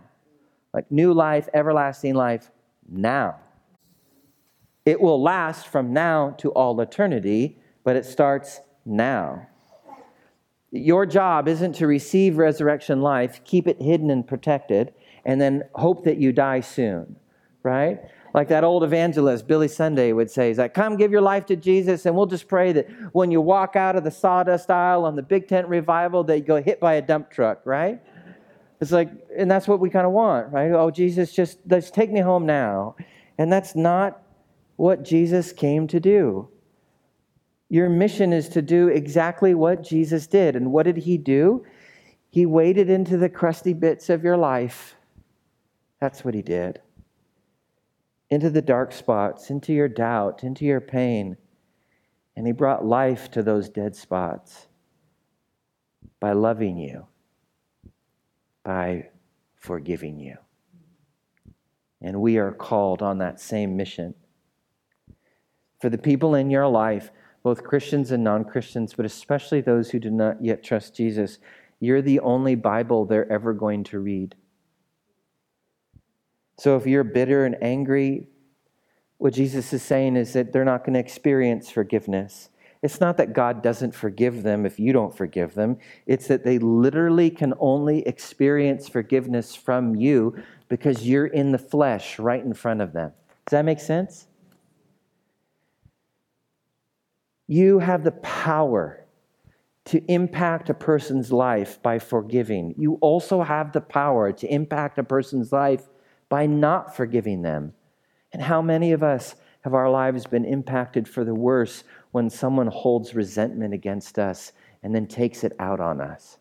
like 0.72 0.90
new 0.90 1.12
life, 1.12 1.48
everlasting 1.52 2.14
life 2.14 2.50
now. 2.88 3.36
It 4.84 5.00
will 5.00 5.20
last 5.20 5.66
from 5.66 5.92
now 5.92 6.30
to 6.38 6.50
all 6.52 6.80
eternity 6.80 7.58
but 7.86 7.94
it 7.94 8.04
starts 8.04 8.60
now. 8.84 9.46
Your 10.72 11.06
job 11.06 11.46
isn't 11.46 11.74
to 11.76 11.86
receive 11.86 12.36
resurrection 12.36 13.00
life, 13.00 13.40
keep 13.44 13.68
it 13.68 13.80
hidden 13.80 14.10
and 14.10 14.26
protected, 14.26 14.92
and 15.24 15.40
then 15.40 15.62
hope 15.76 16.02
that 16.02 16.16
you 16.16 16.32
die 16.32 16.58
soon, 16.60 17.14
right? 17.62 18.00
Like 18.34 18.48
that 18.48 18.64
old 18.64 18.82
evangelist, 18.82 19.46
Billy 19.46 19.68
Sunday, 19.68 20.12
would 20.12 20.32
say, 20.32 20.48
he's 20.48 20.58
like, 20.58 20.74
come 20.74 20.96
give 20.96 21.12
your 21.12 21.20
life 21.20 21.46
to 21.46 21.54
Jesus, 21.54 22.06
and 22.06 22.16
we'll 22.16 22.26
just 22.26 22.48
pray 22.48 22.72
that 22.72 22.88
when 23.12 23.30
you 23.30 23.40
walk 23.40 23.76
out 23.76 23.94
of 23.94 24.02
the 24.02 24.10
sawdust 24.10 24.68
aisle 24.68 25.04
on 25.04 25.14
the 25.14 25.22
big 25.22 25.46
tent 25.46 25.68
revival, 25.68 26.24
that 26.24 26.38
you 26.38 26.42
go 26.42 26.60
hit 26.60 26.80
by 26.80 26.94
a 26.94 27.02
dump 27.02 27.30
truck, 27.30 27.62
right? 27.64 28.02
It's 28.80 28.90
like, 28.90 29.10
and 29.38 29.48
that's 29.48 29.68
what 29.68 29.78
we 29.78 29.90
kind 29.90 30.06
of 30.06 30.12
want, 30.12 30.52
right? 30.52 30.72
Oh, 30.72 30.90
Jesus, 30.90 31.32
just, 31.32 31.60
just 31.68 31.94
take 31.94 32.10
me 32.10 32.18
home 32.18 32.46
now. 32.46 32.96
And 33.38 33.50
that's 33.52 33.76
not 33.76 34.22
what 34.74 35.04
Jesus 35.04 35.52
came 35.52 35.86
to 35.86 36.00
do. 36.00 36.48
Your 37.68 37.88
mission 37.88 38.32
is 38.32 38.48
to 38.50 38.62
do 38.62 38.88
exactly 38.88 39.54
what 39.54 39.82
Jesus 39.82 40.26
did. 40.26 40.54
And 40.56 40.72
what 40.72 40.84
did 40.84 40.98
he 40.98 41.18
do? 41.18 41.64
He 42.30 42.46
waded 42.46 42.88
into 42.90 43.16
the 43.16 43.28
crusty 43.28 43.72
bits 43.72 44.08
of 44.08 44.22
your 44.22 44.36
life. 44.36 44.94
That's 46.00 46.24
what 46.24 46.34
he 46.34 46.42
did. 46.42 46.80
Into 48.30 48.50
the 48.50 48.62
dark 48.62 48.92
spots, 48.92 49.50
into 49.50 49.72
your 49.72 49.88
doubt, 49.88 50.44
into 50.44 50.64
your 50.64 50.80
pain. 50.80 51.36
And 52.36 52.46
he 52.46 52.52
brought 52.52 52.84
life 52.84 53.30
to 53.32 53.42
those 53.42 53.68
dead 53.68 53.96
spots 53.96 54.66
by 56.20 56.32
loving 56.32 56.76
you, 56.76 57.06
by 58.62 59.08
forgiving 59.56 60.20
you. 60.20 60.36
And 62.02 62.20
we 62.20 62.36
are 62.36 62.52
called 62.52 63.02
on 63.02 63.18
that 63.18 63.40
same 63.40 63.76
mission. 63.76 64.14
For 65.80 65.88
the 65.88 65.98
people 65.98 66.34
in 66.34 66.50
your 66.50 66.68
life 66.68 67.10
both 67.46 67.62
Christians 67.62 68.10
and 68.10 68.24
non 68.24 68.42
Christians, 68.42 68.92
but 68.92 69.06
especially 69.06 69.60
those 69.60 69.88
who 69.88 70.00
do 70.00 70.10
not 70.10 70.42
yet 70.44 70.64
trust 70.64 70.96
Jesus, 70.96 71.38
you're 71.78 72.02
the 72.02 72.18
only 72.18 72.56
Bible 72.56 73.04
they're 73.04 73.30
ever 73.30 73.52
going 73.52 73.84
to 73.84 74.00
read. 74.00 74.34
So 76.58 76.76
if 76.76 76.88
you're 76.88 77.04
bitter 77.04 77.46
and 77.46 77.56
angry, 77.62 78.26
what 79.18 79.32
Jesus 79.32 79.72
is 79.72 79.84
saying 79.84 80.16
is 80.16 80.32
that 80.32 80.52
they're 80.52 80.64
not 80.64 80.82
going 80.82 80.94
to 80.94 80.98
experience 80.98 81.70
forgiveness. 81.70 82.48
It's 82.82 83.00
not 83.00 83.16
that 83.18 83.32
God 83.32 83.62
doesn't 83.62 83.94
forgive 83.94 84.42
them 84.42 84.66
if 84.66 84.80
you 84.80 84.92
don't 84.92 85.16
forgive 85.16 85.54
them. 85.54 85.78
It's 86.04 86.26
that 86.26 86.42
they 86.42 86.58
literally 86.58 87.30
can 87.30 87.54
only 87.60 88.04
experience 88.08 88.88
forgiveness 88.88 89.54
from 89.54 89.94
you 89.94 90.34
because 90.68 91.06
you're 91.06 91.28
in 91.28 91.52
the 91.52 91.58
flesh 91.58 92.18
right 92.18 92.42
in 92.44 92.54
front 92.54 92.80
of 92.80 92.92
them. 92.92 93.12
Does 93.46 93.52
that 93.52 93.64
make 93.64 93.78
sense? 93.78 94.26
You 97.46 97.78
have 97.78 98.04
the 98.04 98.12
power 98.12 99.06
to 99.86 100.04
impact 100.10 100.68
a 100.68 100.74
person's 100.74 101.30
life 101.30 101.80
by 101.82 101.98
forgiving. 101.98 102.74
You 102.76 102.94
also 103.00 103.42
have 103.42 103.72
the 103.72 103.80
power 103.80 104.32
to 104.32 104.52
impact 104.52 104.98
a 104.98 105.04
person's 105.04 105.52
life 105.52 105.88
by 106.28 106.46
not 106.46 106.96
forgiving 106.96 107.42
them. 107.42 107.72
And 108.32 108.42
how 108.42 108.60
many 108.60 108.90
of 108.92 109.04
us 109.04 109.36
have 109.60 109.74
our 109.74 109.88
lives 109.88 110.26
been 110.26 110.44
impacted 110.44 111.08
for 111.08 111.24
the 111.24 111.34
worse 111.34 111.84
when 112.10 112.30
someone 112.30 112.66
holds 112.66 113.14
resentment 113.14 113.74
against 113.74 114.18
us 114.18 114.52
and 114.82 114.92
then 114.94 115.06
takes 115.06 115.44
it 115.44 115.52
out 115.60 115.78
on 115.78 116.00
us? 116.00 116.38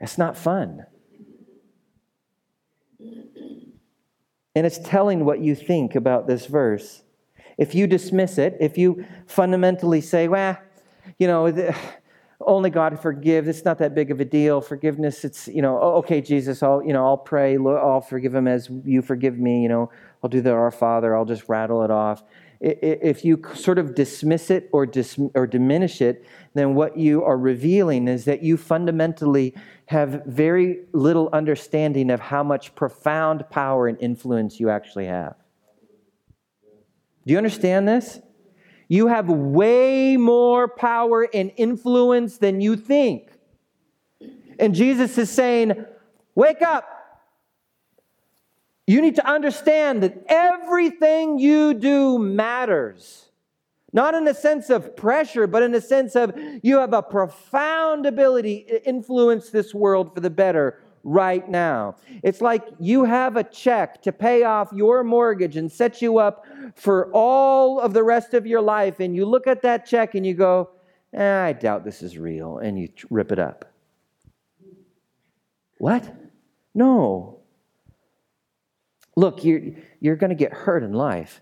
That's 0.00 0.18
not 0.18 0.36
fun. 0.36 0.84
And 4.56 4.66
it's 4.66 4.78
telling 4.78 5.24
what 5.24 5.40
you 5.40 5.54
think 5.54 5.94
about 5.94 6.26
this 6.26 6.46
verse. 6.46 7.02
If 7.58 7.74
you 7.74 7.86
dismiss 7.86 8.38
it, 8.38 8.56
if 8.60 8.76
you 8.76 9.04
fundamentally 9.26 10.00
say, 10.00 10.28
well, 10.28 10.58
you 11.18 11.26
know, 11.26 11.72
only 12.40 12.68
God 12.68 13.00
forgives. 13.00 13.48
It's 13.48 13.64
not 13.64 13.78
that 13.78 13.94
big 13.94 14.10
of 14.10 14.20
a 14.20 14.24
deal. 14.24 14.60
Forgiveness, 14.60 15.24
it's, 15.24 15.48
you 15.48 15.62
know, 15.62 15.78
okay, 15.78 16.20
Jesus, 16.20 16.62
I'll, 16.62 16.82
you 16.82 16.92
know, 16.92 17.04
I'll 17.06 17.16
pray. 17.16 17.56
I'll 17.56 18.00
forgive 18.00 18.34
him 18.34 18.46
as 18.46 18.68
you 18.84 19.00
forgive 19.00 19.38
me. 19.38 19.62
You 19.62 19.68
know, 19.68 19.90
I'll 20.22 20.28
do 20.28 20.42
the 20.42 20.52
Our 20.52 20.70
Father. 20.70 21.16
I'll 21.16 21.24
just 21.24 21.48
rattle 21.48 21.82
it 21.82 21.90
off. 21.90 22.22
If 22.60 23.24
you 23.24 23.42
sort 23.54 23.78
of 23.78 23.94
dismiss 23.94 24.50
it 24.50 24.68
or, 24.72 24.86
dis- 24.86 25.18
or 25.34 25.46
diminish 25.46 26.00
it, 26.00 26.26
then 26.54 26.74
what 26.74 26.96
you 26.96 27.22
are 27.22 27.36
revealing 27.36 28.08
is 28.08 28.24
that 28.24 28.42
you 28.42 28.56
fundamentally 28.56 29.54
have 29.86 30.22
very 30.26 30.80
little 30.92 31.28
understanding 31.32 32.10
of 32.10 32.18
how 32.18 32.42
much 32.42 32.74
profound 32.74 33.48
power 33.50 33.88
and 33.88 34.00
influence 34.00 34.58
you 34.58 34.70
actually 34.70 35.06
have. 35.06 35.36
Do 37.26 37.32
you 37.32 37.38
understand 37.38 37.88
this? 37.88 38.20
You 38.88 39.08
have 39.08 39.28
way 39.28 40.16
more 40.16 40.68
power 40.68 41.28
and 41.34 41.50
influence 41.56 42.38
than 42.38 42.60
you 42.60 42.76
think. 42.76 43.30
And 44.58 44.74
Jesus 44.74 45.18
is 45.18 45.30
saying, 45.30 45.84
Wake 46.34 46.62
up. 46.62 46.84
You 48.86 49.00
need 49.00 49.16
to 49.16 49.26
understand 49.26 50.04
that 50.04 50.24
everything 50.28 51.38
you 51.40 51.74
do 51.74 52.18
matters. 52.18 53.30
Not 53.92 54.14
in 54.14 54.24
the 54.24 54.34
sense 54.34 54.70
of 54.70 54.94
pressure, 54.94 55.46
but 55.46 55.62
in 55.62 55.72
the 55.72 55.80
sense 55.80 56.14
of 56.14 56.38
you 56.62 56.78
have 56.78 56.92
a 56.92 57.02
profound 57.02 58.06
ability 58.06 58.66
to 58.68 58.86
influence 58.86 59.50
this 59.50 59.74
world 59.74 60.14
for 60.14 60.20
the 60.20 60.30
better 60.30 60.78
right 61.06 61.48
now. 61.48 61.94
It's 62.24 62.40
like 62.40 62.66
you 62.80 63.04
have 63.04 63.36
a 63.36 63.44
check 63.44 64.02
to 64.02 64.12
pay 64.12 64.42
off 64.42 64.72
your 64.72 65.04
mortgage 65.04 65.56
and 65.56 65.70
set 65.70 66.02
you 66.02 66.18
up 66.18 66.44
for 66.74 67.10
all 67.12 67.80
of 67.80 67.94
the 67.94 68.02
rest 68.02 68.34
of 68.34 68.44
your 68.44 68.60
life, 68.60 68.98
and 68.98 69.14
you 69.14 69.24
look 69.24 69.46
at 69.46 69.62
that 69.62 69.86
check 69.86 70.16
and 70.16 70.26
you 70.26 70.34
go, 70.34 70.70
eh, 71.14 71.44
I 71.44 71.52
doubt 71.52 71.84
this 71.84 72.02
is 72.02 72.18
real, 72.18 72.58
and 72.58 72.76
you 72.76 72.88
rip 73.08 73.30
it 73.30 73.38
up. 73.38 73.72
What? 75.78 76.12
No. 76.74 77.38
Look, 79.14 79.44
you're, 79.44 79.62
you're 80.00 80.16
going 80.16 80.30
to 80.30 80.36
get 80.36 80.52
hurt 80.52 80.82
in 80.82 80.92
life. 80.92 81.40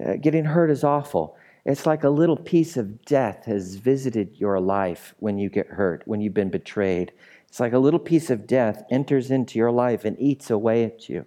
Uh, 0.00 0.14
getting 0.14 0.44
hurt 0.44 0.70
is 0.70 0.84
awful. 0.84 1.36
It's 1.64 1.86
like 1.86 2.04
a 2.04 2.08
little 2.08 2.36
piece 2.36 2.76
of 2.76 3.04
death 3.04 3.46
has 3.46 3.74
visited 3.74 4.36
your 4.38 4.60
life 4.60 5.16
when 5.18 5.38
you 5.38 5.50
get 5.50 5.66
hurt, 5.66 6.02
when 6.06 6.20
you've 6.20 6.34
been 6.34 6.50
betrayed. 6.50 7.12
It's 7.56 7.60
like 7.62 7.72
a 7.72 7.78
little 7.78 7.98
piece 7.98 8.28
of 8.28 8.46
death 8.46 8.84
enters 8.90 9.30
into 9.30 9.58
your 9.58 9.70
life 9.70 10.04
and 10.04 10.14
eats 10.20 10.50
away 10.50 10.84
at 10.84 11.08
you. 11.08 11.24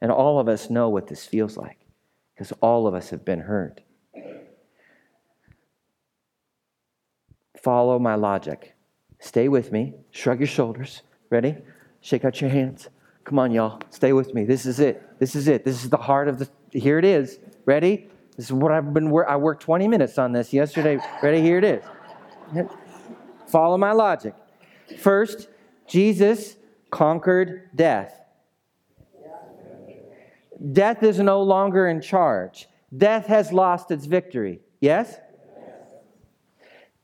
And 0.00 0.10
all 0.10 0.38
of 0.40 0.48
us 0.48 0.70
know 0.70 0.88
what 0.88 1.08
this 1.08 1.26
feels 1.26 1.58
like 1.58 1.76
because 2.32 2.54
all 2.62 2.86
of 2.86 2.94
us 2.94 3.10
have 3.10 3.22
been 3.22 3.40
hurt. 3.40 3.82
Follow 7.62 7.98
my 7.98 8.14
logic. 8.14 8.76
Stay 9.18 9.48
with 9.48 9.70
me. 9.70 9.92
Shrug 10.10 10.40
your 10.40 10.46
shoulders. 10.46 11.02
Ready? 11.28 11.58
Shake 12.00 12.24
out 12.24 12.40
your 12.40 12.48
hands. 12.48 12.88
Come 13.24 13.38
on, 13.38 13.52
y'all. 13.52 13.82
Stay 13.90 14.14
with 14.14 14.32
me. 14.32 14.44
This 14.44 14.64
is 14.64 14.80
it. 14.80 15.18
This 15.18 15.36
is 15.36 15.48
it. 15.48 15.66
This 15.66 15.84
is 15.84 15.90
the 15.90 15.98
heart 15.98 16.28
of 16.28 16.38
the. 16.38 16.48
Here 16.72 16.98
it 16.98 17.04
is. 17.04 17.40
Ready? 17.66 18.08
This 18.38 18.46
is 18.46 18.54
what 18.54 18.72
I've 18.72 18.94
been. 18.94 19.14
I 19.28 19.36
worked 19.36 19.64
20 19.64 19.86
minutes 19.86 20.16
on 20.16 20.32
this 20.32 20.50
yesterday. 20.54 20.98
Ready? 21.22 21.42
Here 21.42 21.58
it 21.58 21.64
is. 21.64 21.84
Follow 23.46 23.76
my 23.76 23.92
logic. 23.92 24.32
First, 24.98 25.48
Jesus 25.88 26.56
conquered 26.90 27.70
death. 27.74 28.14
Death 30.72 31.02
is 31.02 31.18
no 31.18 31.42
longer 31.42 31.88
in 31.88 32.00
charge. 32.00 32.68
Death 32.96 33.26
has 33.26 33.52
lost 33.52 33.90
its 33.90 34.06
victory. 34.06 34.60
Yes? 34.80 35.16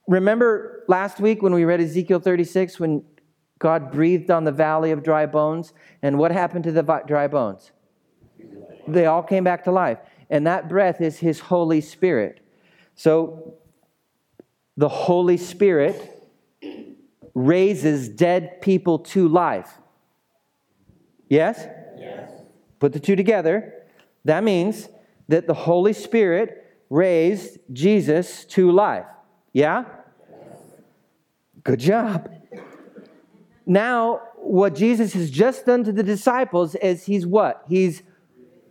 Remember 0.09 0.85
last 0.89 1.21
week 1.21 1.43
when 1.43 1.55
we 1.55 1.65
read 1.65 1.81
Ezekiel 1.81 2.21
36 2.21 2.79
when 2.79 3.05
God 3.59 3.93
breathed 3.93 4.31
on 4.31 4.45
the 4.45 4.53
valley 4.53 4.91
of 4.91 5.03
dry 5.03 5.27
bones? 5.27 5.73
And 6.03 6.19
what 6.19 6.31
happened 6.31 6.65
to 6.65 6.73
the 6.73 6.83
dry 7.07 7.29
bones? 7.29 7.71
They 8.87 9.07
all 9.07 9.23
came 9.23 9.45
back 9.45 9.65
to 9.65 9.73
life. 9.73 9.99
And 10.29 10.47
that 10.47 10.69
breath 10.69 11.01
is 11.01 11.19
His 11.19 11.41
Holy 11.41 11.81
Spirit. 11.81 12.41
So 12.95 13.55
the 14.77 14.89
Holy 14.89 15.37
Spirit 15.37 16.14
raises 17.35 18.09
dead 18.09 18.61
people 18.61 19.01
to 19.01 19.29
life. 19.29 19.79
Yes? 21.29 21.67
Yes. 21.99 22.31
Put 22.79 22.93
the 22.93 23.01
two 23.01 23.17
together. 23.17 23.75
That 24.25 24.45
means 24.45 24.89
that 25.29 25.47
the 25.47 25.55
Holy 25.55 25.93
Spirit 25.93 26.65
raised 26.91 27.59
Jesus 27.73 28.45
to 28.47 28.71
life. 28.71 29.07
Yeah? 29.53 29.85
Good 31.63 31.81
job. 31.81 32.31
Now, 33.67 34.21
what 34.37 34.75
Jesus 34.75 35.15
has 35.15 35.31
just 35.31 35.67
done 35.67 35.85
to 35.85 35.93
the 35.93 36.03
disciples 36.03 36.75
is 36.75 37.07
he's 37.07 37.27
what? 37.27 37.65
He's 37.67 38.03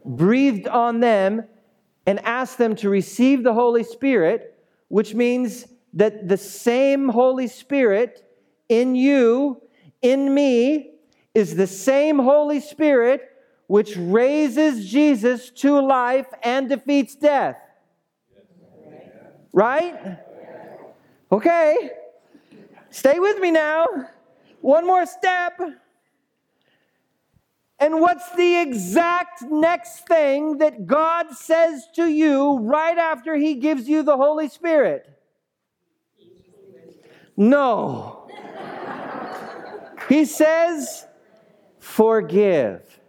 breathed 0.06 0.68
on 0.68 1.00
them 1.00 1.46
and 2.06 2.20
asked 2.20 2.58
them 2.58 2.76
to 2.78 2.90
receive 2.90 3.44
the 3.44 3.54
Holy 3.54 3.84
Spirit, 3.84 4.60
which 4.90 5.16
means 5.16 5.66
that 5.94 6.28
the 6.28 6.38
same 6.38 7.10
Holy 7.10 7.48
Spirit 7.48 8.24
in 8.80 8.96
you, 8.96 9.62
in 10.02 10.34
me, 10.34 10.92
is 11.34 11.56
the 11.56 11.68
same 11.68 12.20
Holy 12.20 12.60
Spirit 12.60 13.22
which 13.68 13.96
raises 13.98 14.90
Jesus 14.90 15.50
to 15.50 15.80
life 15.80 16.28
and 16.44 16.70
defeats 16.70 17.16
death. 17.16 17.58
Right? 19.52 20.20
Okay. 21.32 21.92
Stay 22.90 23.20
with 23.20 23.40
me 23.40 23.52
now. 23.52 23.88
One 24.62 24.86
more 24.86 25.06
step. 25.06 25.60
And 27.80 28.00
what's 28.00 28.30
the 28.36 28.62
exact 28.62 29.42
next 29.42 30.08
thing 30.08 30.60
that 30.60 30.88
God 30.88 31.32
says 31.32 31.88
to 31.96 32.06
you 32.06 32.60
right 32.60 32.98
after 32.98 33.36
He 33.36 33.56
gives 33.56 33.90
you 33.90 34.04
the 34.04 34.16
Holy 34.16 34.48
Spirit? 34.48 35.10
No. 37.36 38.30
He 40.10 40.26
says, 40.26 41.06
forgive. 41.80 43.00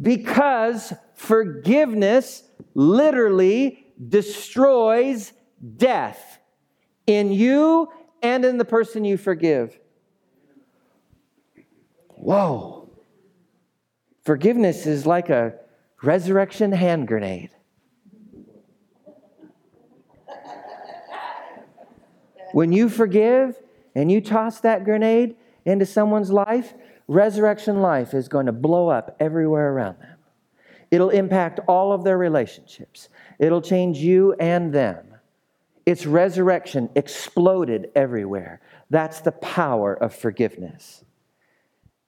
Because 0.00 0.92
forgiveness 1.14 2.44
literally 2.74 3.86
destroys 4.08 5.32
death 5.76 6.38
in 7.06 7.32
you 7.32 7.88
and 8.22 8.44
in 8.44 8.58
the 8.58 8.64
person 8.64 9.04
you 9.04 9.16
forgive. 9.16 9.78
Whoa. 12.08 12.90
Forgiveness 14.22 14.86
is 14.86 15.06
like 15.06 15.30
a 15.30 15.54
resurrection 16.02 16.72
hand 16.72 17.08
grenade. 17.08 17.50
When 22.52 22.72
you 22.72 22.88
forgive, 22.88 23.58
and 23.94 24.12
you 24.12 24.20
toss 24.20 24.60
that 24.60 24.84
grenade 24.84 25.34
into 25.64 25.84
someone's 25.84 26.30
life, 26.30 26.74
resurrection 27.08 27.80
life 27.80 28.14
is 28.14 28.28
going 28.28 28.46
to 28.46 28.52
blow 28.52 28.88
up 28.88 29.16
everywhere 29.18 29.72
around 29.72 29.98
them. 30.00 30.16
It'll 30.90 31.10
impact 31.10 31.60
all 31.66 31.92
of 31.92 32.04
their 32.04 32.16
relationships, 32.16 33.08
it'll 33.38 33.62
change 33.62 33.98
you 33.98 34.34
and 34.34 34.72
them. 34.72 35.04
It's 35.84 36.04
resurrection 36.04 36.90
exploded 36.94 37.90
everywhere. 37.94 38.60
That's 38.90 39.20
the 39.20 39.32
power 39.32 39.94
of 39.94 40.14
forgiveness. 40.14 41.02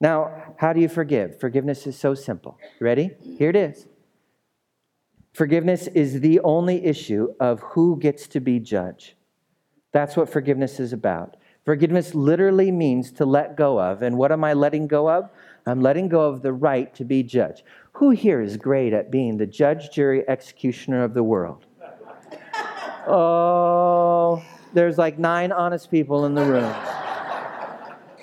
Now, 0.00 0.54
how 0.58 0.74
do 0.74 0.80
you 0.80 0.88
forgive? 0.88 1.40
Forgiveness 1.40 1.86
is 1.86 1.98
so 1.98 2.14
simple. 2.14 2.58
Ready? 2.78 3.10
Here 3.38 3.50
it 3.50 3.56
is. 3.56 3.88
Forgiveness 5.32 5.86
is 5.88 6.20
the 6.20 6.40
only 6.40 6.84
issue 6.84 7.34
of 7.40 7.60
who 7.60 7.98
gets 7.98 8.28
to 8.28 8.40
be 8.40 8.60
judge. 8.60 9.16
That's 9.92 10.16
what 10.16 10.28
forgiveness 10.28 10.78
is 10.78 10.92
about. 10.92 11.36
Forgiveness 11.64 12.14
literally 12.14 12.70
means 12.70 13.12
to 13.12 13.24
let 13.24 13.56
go 13.56 13.80
of. 13.80 14.02
And 14.02 14.16
what 14.16 14.32
am 14.32 14.44
I 14.44 14.54
letting 14.54 14.86
go 14.86 15.10
of? 15.10 15.30
I'm 15.66 15.80
letting 15.80 16.08
go 16.08 16.22
of 16.22 16.42
the 16.42 16.52
right 16.52 16.94
to 16.94 17.04
be 17.04 17.22
judged. 17.22 17.62
Who 17.92 18.10
here 18.10 18.40
is 18.40 18.56
great 18.56 18.92
at 18.92 19.10
being 19.10 19.36
the 19.36 19.46
judge, 19.46 19.90
jury, 19.90 20.26
executioner 20.28 21.04
of 21.04 21.14
the 21.14 21.22
world? 21.22 21.66
Oh, 23.06 24.44
there's 24.74 24.98
like 24.98 25.18
nine 25.18 25.52
honest 25.52 25.90
people 25.90 26.26
in 26.26 26.34
the 26.34 26.44
room. 26.44 26.72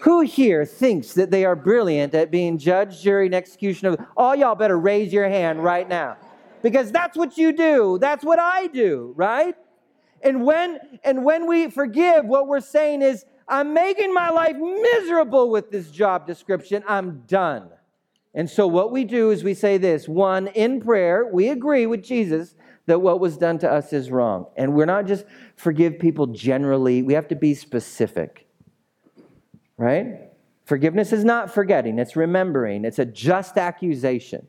Who 0.02 0.22
here 0.22 0.66
thinks 0.66 1.14
that 1.14 1.32
they 1.32 1.44
are 1.46 1.56
brilliant 1.56 2.14
at 2.14 2.30
being 2.32 2.58
judge, 2.58 3.02
jury, 3.02 3.26
and 3.26 3.36
execution 3.36 3.88
of? 3.88 4.00
All 4.16 4.36
y'all 4.36 4.56
better 4.56 4.78
raise 4.78 5.12
your 5.12 5.28
hand 5.28 5.64
right 5.64 5.90
now. 5.90 6.16
Because 6.62 6.92
that's 6.92 7.18
what 7.18 7.38
you 7.38 7.52
do. 7.52 7.98
That's 8.00 8.24
what 8.24 8.40
I 8.40 8.68
do, 8.68 9.14
right? 9.18 9.56
And 10.22 10.46
when 10.46 10.80
and 11.04 11.24
when 11.24 11.48
we 11.48 11.70
forgive, 11.70 12.26
what 12.26 12.48
we're 12.48 12.60
saying 12.60 13.02
is, 13.02 13.26
I'm 13.48 13.74
making 13.74 14.14
my 14.14 14.30
life 14.30 14.58
miserable 14.58 15.50
with 15.50 15.72
this 15.72 15.90
job 15.90 16.28
description. 16.28 16.84
I'm 16.88 17.24
done. 17.28 17.70
And 18.34 18.50
so 18.50 18.68
what 18.68 18.92
we 18.92 19.04
do 19.04 19.32
is 19.32 19.44
we 19.44 19.54
say 19.54 19.78
this, 19.78 20.08
one, 20.08 20.48
in 20.48 20.82
prayer, 20.82 21.30
we 21.32 21.50
agree 21.50 21.86
with 21.86 22.04
Jesus 22.04 22.56
that 22.86 23.00
what 23.00 23.20
was 23.20 23.38
done 23.38 23.58
to 23.60 23.72
us 23.72 23.94
is 23.94 24.12
wrong. 24.12 24.48
And 24.58 24.74
we're 24.74 24.86
not 24.86 25.08
just 25.08 25.26
forgive 25.56 25.98
people 25.98 26.28
generally, 26.28 27.02
we 27.02 27.14
have 27.14 27.28
to 27.30 27.36
be 27.36 27.54
specific 27.54 28.48
right? 29.78 30.32
Forgiveness 30.66 31.14
is 31.14 31.24
not 31.24 31.54
forgetting, 31.54 32.00
it's 32.00 32.16
remembering. 32.16 32.84
It's 32.84 33.00
a 33.00 33.06
just 33.06 33.58
accusation. 33.58 34.48